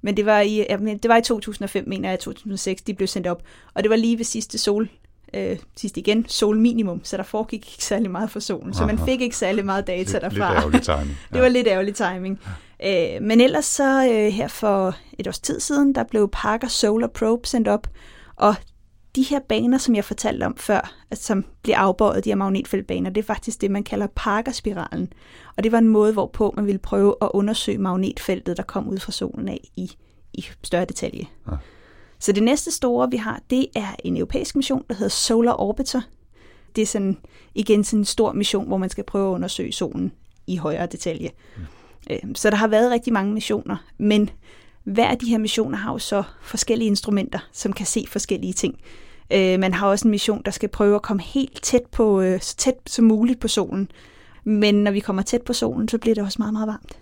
[0.02, 3.44] Men det var i, det var i 2005, mener jeg, 2006, de blev sendt op.
[3.74, 4.90] Og det var lige ved sidste sol
[5.34, 9.22] øh, sidst igen, solminimum, så der foregik ikke særlig meget for solen, så man fik
[9.22, 10.70] ikke særlig meget data lidt, derfra.
[10.70, 11.18] Lidt ærgerlig timing.
[11.32, 11.36] Ja.
[11.36, 12.40] det var lidt ærgerlig timing.
[12.80, 13.16] Ja.
[13.16, 17.08] Øh, men ellers så øh, her for et års tid siden, der blev Parker Solar
[17.08, 17.88] Probe sendt op,
[18.36, 18.56] og
[19.16, 23.10] de her baner, som jeg fortalte om før, altså, som bliver afbøjet, de her magnetfeltbaner,
[23.10, 25.14] det er faktisk det, man kalder Parker-spiralen.
[25.58, 28.98] Og det var en måde, hvorpå man ville prøve at undersøge magnetfeltet, der kom ud
[28.98, 29.92] fra solen af i,
[30.34, 31.26] i større detalje.
[31.52, 31.56] Ja.
[32.22, 36.02] Så det næste store, vi har, det er en europæisk mission, der hedder Solar Orbiter.
[36.76, 37.18] Det er sådan,
[37.56, 40.12] igen sådan en stor mission, hvor man skal prøve at undersøge solen
[40.48, 41.30] i højere detalje.
[42.24, 42.36] Mm.
[42.36, 44.30] Så der har været rigtig mange missioner, men
[44.84, 48.80] hver af de her missioner har jo så forskellige instrumenter, som kan se forskellige ting.
[49.34, 52.42] Øh, man har også en mission, der skal prøve at komme helt tæt på, øh,
[52.42, 53.92] så tæt som muligt på solen.
[54.44, 57.00] Men når vi kommer tæt på solen, så bliver det også meget, meget varmt.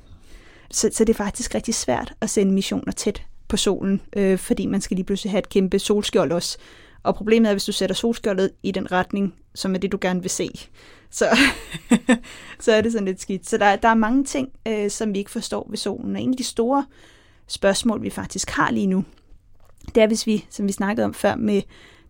[0.71, 4.65] Så, så det er faktisk rigtig svært at sende missioner tæt på solen, øh, fordi
[4.65, 6.57] man skal lige pludselig have et kæmpe solskjold også.
[7.03, 10.21] Og problemet er, hvis du sætter solskjoldet i den retning, som er det, du gerne
[10.21, 10.49] vil se,
[11.09, 11.37] så,
[12.59, 13.49] så er det sådan lidt skidt.
[13.49, 16.15] Så der, der er mange ting, øh, som vi ikke forstår ved solen.
[16.15, 16.85] Og en af de store
[17.47, 19.05] spørgsmål, vi faktisk har lige nu,
[19.95, 21.61] det er, hvis vi, som vi snakkede om før, med,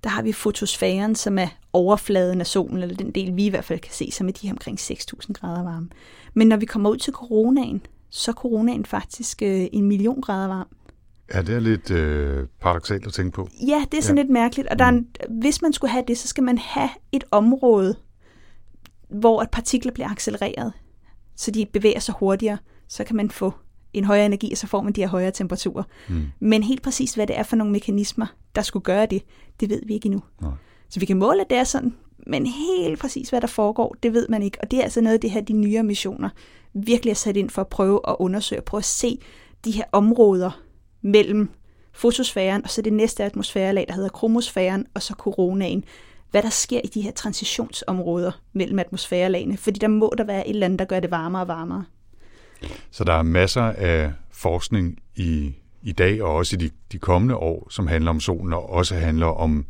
[0.03, 3.65] der har vi fotosfæren, som er overfladen af solen, eller den del, vi i hvert
[3.65, 5.89] fald kan se, som er de her omkring 6.000 grader varme.
[6.33, 10.47] Men når vi kommer ud til coronaen, så er coronaen faktisk øh, en million grader
[10.47, 10.67] varm.
[11.33, 13.49] Ja, det er lidt øh, paradoxalt at tænke på.
[13.67, 14.23] Ja, det er sådan ja.
[14.23, 14.67] lidt mærkeligt.
[14.67, 17.95] Og der er en, hvis man skulle have det, så skal man have et område,
[19.09, 20.73] hvor at partikler bliver accelereret,
[21.35, 22.57] så de bevæger sig hurtigere.
[22.87, 23.53] Så kan man få
[23.93, 25.83] en højere energi, og så får man de her højere temperaturer.
[26.09, 26.27] Mm.
[26.39, 28.25] Men helt præcis, hvad det er for nogle mekanismer,
[28.55, 29.23] der skulle gøre det,
[29.59, 30.21] det ved vi ikke endnu.
[30.41, 30.51] Nej.
[30.89, 31.95] Så vi kan måle, at det er sådan,
[32.27, 34.57] men helt præcis, hvad der foregår, det ved man ikke.
[34.61, 36.29] Og det er altså noget af det her, de nyere missioner
[36.73, 39.19] virkelig er sat ind for at prøve at undersøge, prøve at se
[39.65, 40.61] de her områder
[41.01, 41.49] mellem
[41.91, 45.83] fotosfæren, og så det næste atmosfærelag, der hedder kromosfæren, og så coronaen.
[46.31, 50.53] Hvad der sker i de her transitionsområder mellem atmosfærelagene, fordi der må der være et
[50.53, 51.85] eller andet, der gør det varmere og varmere.
[52.91, 57.35] Så der er masser af forskning i, i dag, og også i de, de kommende
[57.35, 59.65] år, som handler om solen, og også handler om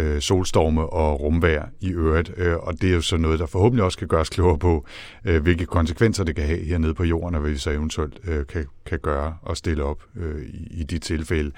[0.00, 2.32] øh, solstorme og rumvær i øvrigt.
[2.36, 4.86] Øh, og det er jo så noget, der forhåbentlig også kan gøres klogere på,
[5.24, 8.46] øh, hvilke konsekvenser det kan have hernede på jorden, og hvad vi så eventuelt øh,
[8.46, 11.52] kan, kan gøre og stille op øh, i, i de tilfælde.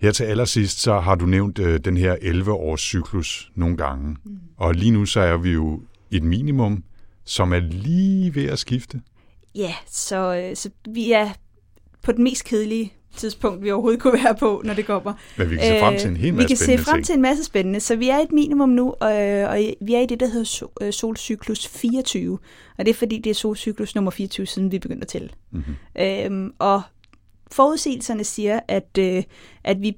[0.00, 4.16] Her til allersidst, så har du nævnt øh, den her 11-års cyklus nogle gange.
[4.24, 4.38] Mm.
[4.56, 6.84] Og lige nu så er vi jo et minimum,
[7.24, 9.00] som er lige ved at skifte.
[9.54, 11.28] Ja, så, øh, så vi er
[12.02, 15.12] på den mest kedelige tidspunkt, vi overhovedet kunne være på, når det kommer.
[15.36, 17.06] Men vi kan se frem til en hel masse Vi kan se frem ting.
[17.06, 17.80] til en masse spændende.
[17.80, 19.12] Så vi er et minimum nu, og,
[19.48, 22.38] og vi er i det, der hedder øh, solcyklus 24.
[22.78, 25.28] Og det er fordi, det er solcyklus nummer 24, siden vi begyndte at tælle.
[25.50, 25.74] Mm-hmm.
[25.98, 26.82] Øhm, og
[27.52, 29.22] forudsigelserne siger, at, øh,
[29.64, 29.96] at vi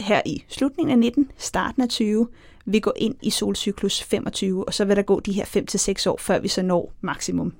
[0.00, 2.28] her i slutningen af 19, starten af 20,
[2.64, 5.44] vi går ind i solcyklus 25, og så vil der gå de her
[6.06, 7.52] 5-6 år, før vi så når maksimum.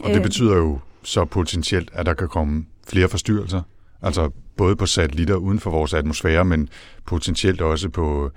[0.00, 3.62] Og det betyder jo så potentielt, at der kan komme flere forstyrrelser,
[4.02, 6.68] altså både på satellitter uden for vores atmosfære, men
[7.06, 8.30] potentielt også på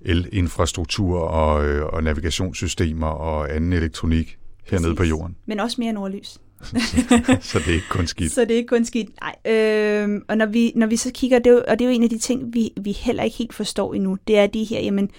[0.00, 4.98] elinfrastruktur og, øh, og navigationssystemer og anden elektronik hernede Præcis.
[4.98, 5.36] på jorden.
[5.46, 6.28] Men også mere nordlys.
[7.50, 8.32] så det er ikke kun skidt.
[8.32, 9.54] Så det er ikke kun skidt, nej.
[9.54, 11.94] Øh, og når vi, når vi så kigger, det er jo, og det er jo
[11.94, 14.80] en af de ting, vi, vi heller ikke helt forstår endnu, det er de her,
[14.80, 15.10] jamen,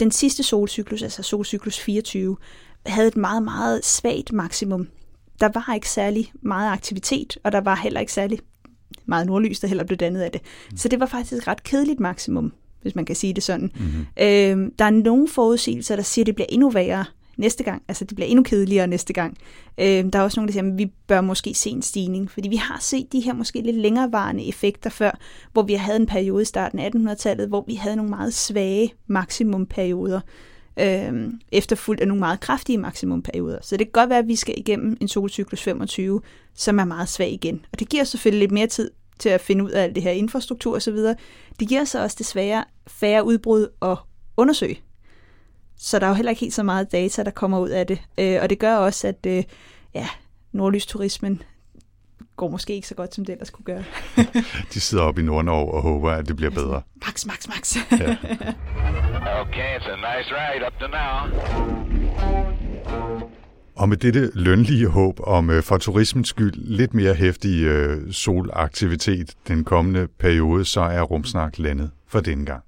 [0.00, 2.36] den sidste solcyklus, altså solcyklus 24,
[2.86, 4.88] havde et meget, meget svagt maksimum.
[5.40, 8.38] Der var ikke særlig meget aktivitet, og der var heller ikke særlig
[9.08, 10.40] meget nordlys, der heller blev dannet af det.
[10.70, 10.76] Mm.
[10.76, 12.52] Så det var faktisk et ret kedeligt maksimum,
[12.82, 13.70] hvis man kan sige det sådan.
[13.74, 14.06] Mm-hmm.
[14.20, 17.04] Øh, der er nogle forudsigelser, der siger, at det bliver endnu værre
[17.38, 17.82] næste gang.
[17.88, 19.36] Altså, det bliver endnu kedeligere næste gang.
[19.80, 22.48] Øh, der er også nogle, der siger, at vi bør måske se en stigning, fordi
[22.48, 25.18] vi har set de her måske lidt længerevarende effekter før,
[25.52, 28.94] hvor vi havde en periode i starten af 1800-tallet, hvor vi havde nogle meget svage
[29.06, 30.20] maksimumperioder,
[30.80, 33.58] øh, efterfulgt af nogle meget kraftige maksimumperioder.
[33.62, 36.20] Så det kan godt være, at vi skal igennem en solcyklus 25,
[36.54, 37.64] som er meget svag igen.
[37.72, 40.10] Og det giver selvfølgelig lidt mere tid til at finde ud af alt det her
[40.10, 40.96] infrastruktur osv.
[41.60, 43.96] Det giver så også desværre færre udbrud at
[44.36, 44.80] undersøge.
[45.76, 48.00] Så der er jo heller ikke helt så meget data, der kommer ud af det.
[48.18, 49.44] Øh, og det gør også, at øh,
[49.94, 50.08] ja,
[50.52, 51.42] nordlysturismen
[52.38, 53.84] går måske ikke så godt, som det ellers kunne gøre.
[54.74, 56.82] De sidder oppe i Nordnorge og håber, at det bliver bedre.
[57.06, 57.76] Max, max, max.
[57.90, 58.16] ja.
[59.42, 61.18] Okay, it's a nice ride up to now.
[63.76, 69.34] Og med dette lønlige håb om øh, for turismens skyld lidt mere hæftig øh, solaktivitet
[69.48, 72.62] den kommende periode, så er Rumsnak landet for denne gang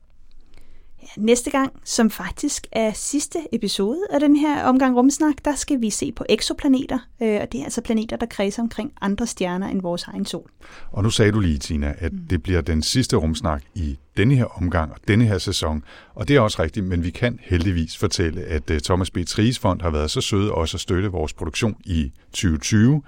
[1.16, 5.90] næste gang, som faktisk er sidste episode af den her omgang rumsnak, der skal vi
[5.90, 9.82] se på eksoplaneter, øh, og det er altså planeter, der kredser omkring andre stjerner end
[9.82, 10.50] vores egen sol.
[10.92, 12.18] Og nu sagde du lige, Tina, at mm.
[12.18, 15.82] det bliver den sidste rumsnak i denne her omgang og denne her sæson,
[16.14, 19.18] og det er også rigtigt, men vi kan heldigvis fortælle, at uh, Thomas B.
[19.26, 23.02] Tries Fond har været så søde også at støtte vores produktion i 2020,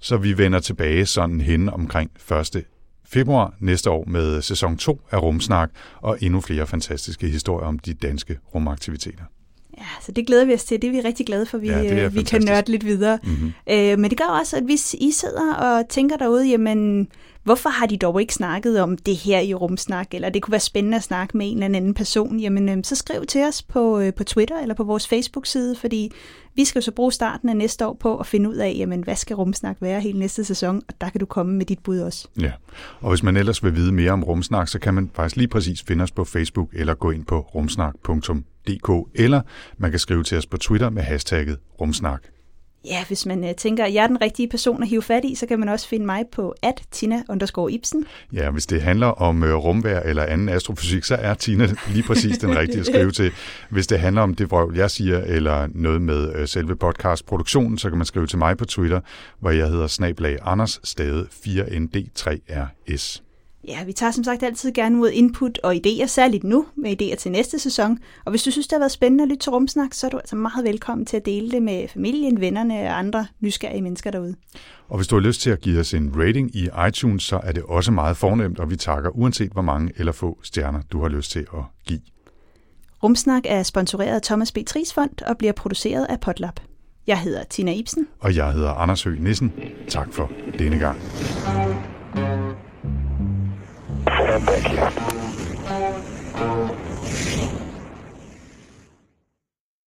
[0.00, 2.64] så vi vender tilbage sådan hen omkring 1
[3.08, 7.94] februar næste år med sæson 2 af Rumsnak og endnu flere fantastiske historier om de
[7.94, 9.24] danske rumaktiviteter.
[9.78, 10.82] Ja, så det glæder vi os til.
[10.82, 13.18] Det er vi rigtig glade for, at vi, ja, øh, vi kan nørde lidt videre.
[13.22, 13.52] Mm-hmm.
[13.70, 17.08] Øh, men det gør også, at hvis I sidder og tænker derude, jamen,
[17.48, 20.60] hvorfor har de dog ikke snakket om det her i Rumsnak, eller det kunne være
[20.60, 23.98] spændende at snakke med en eller anden person, jamen, øh, så skriv til os på,
[23.98, 26.12] øh, på Twitter eller på vores Facebook-side, fordi
[26.54, 29.02] vi skal jo så bruge starten af næste år på at finde ud af, jamen,
[29.02, 31.98] hvad skal Rumsnak være hele næste sæson, og der kan du komme med dit bud
[31.98, 32.28] også.
[32.40, 32.52] Ja,
[33.00, 35.82] og hvis man ellers vil vide mere om Rumsnak, så kan man faktisk lige præcis
[35.82, 39.40] finde os på Facebook eller gå ind på rumsnak.dk, eller
[39.78, 42.22] man kan skrive til os på Twitter med hashtagget rumsnak.
[42.84, 45.34] Ja, hvis man uh, tænker, at jeg er den rigtige person at hive fat i,
[45.34, 48.06] så kan man også finde mig på at Tina underscore Ibsen.
[48.32, 52.38] Ja, hvis det handler om uh, rumvær eller anden astrofysik, så er Tina lige præcis
[52.38, 53.32] den rigtige at skrive til.
[53.70, 57.88] Hvis det handler om det vrøvl, jeg siger, eller noget med uh, selve podcastproduktionen, så
[57.88, 59.00] kan man skrive til mig på Twitter,
[59.40, 63.27] hvor jeg hedder snablag Anders, stadig 4ND3RS.
[63.68, 67.16] Ja, vi tager som sagt altid gerne mod input og idéer, særligt nu med idéer
[67.16, 67.98] til næste sæson.
[68.24, 70.18] Og hvis du synes, det har været spændende at lytte til Rumsnak, så er du
[70.18, 74.34] altså meget velkommen til at dele det med familien, vennerne og andre nysgerrige mennesker derude.
[74.88, 77.52] Og hvis du har lyst til at give os en rating i iTunes, så er
[77.52, 81.08] det også meget fornemt, og vi takker uanset hvor mange eller få stjerner, du har
[81.08, 82.00] lyst til at give.
[83.02, 84.58] Rumsnak er sponsoreret af Thomas B.
[84.66, 86.60] Tris Fond og bliver produceret af Potlab.
[87.06, 88.06] Jeg hedder Tina Ibsen.
[88.20, 89.52] Og jeg hedder Anders Høgh Nissen.
[89.88, 91.00] Tak for denne gang.
[92.18, 92.67] And
[94.08, 94.72] Thank
[96.72, 96.87] you.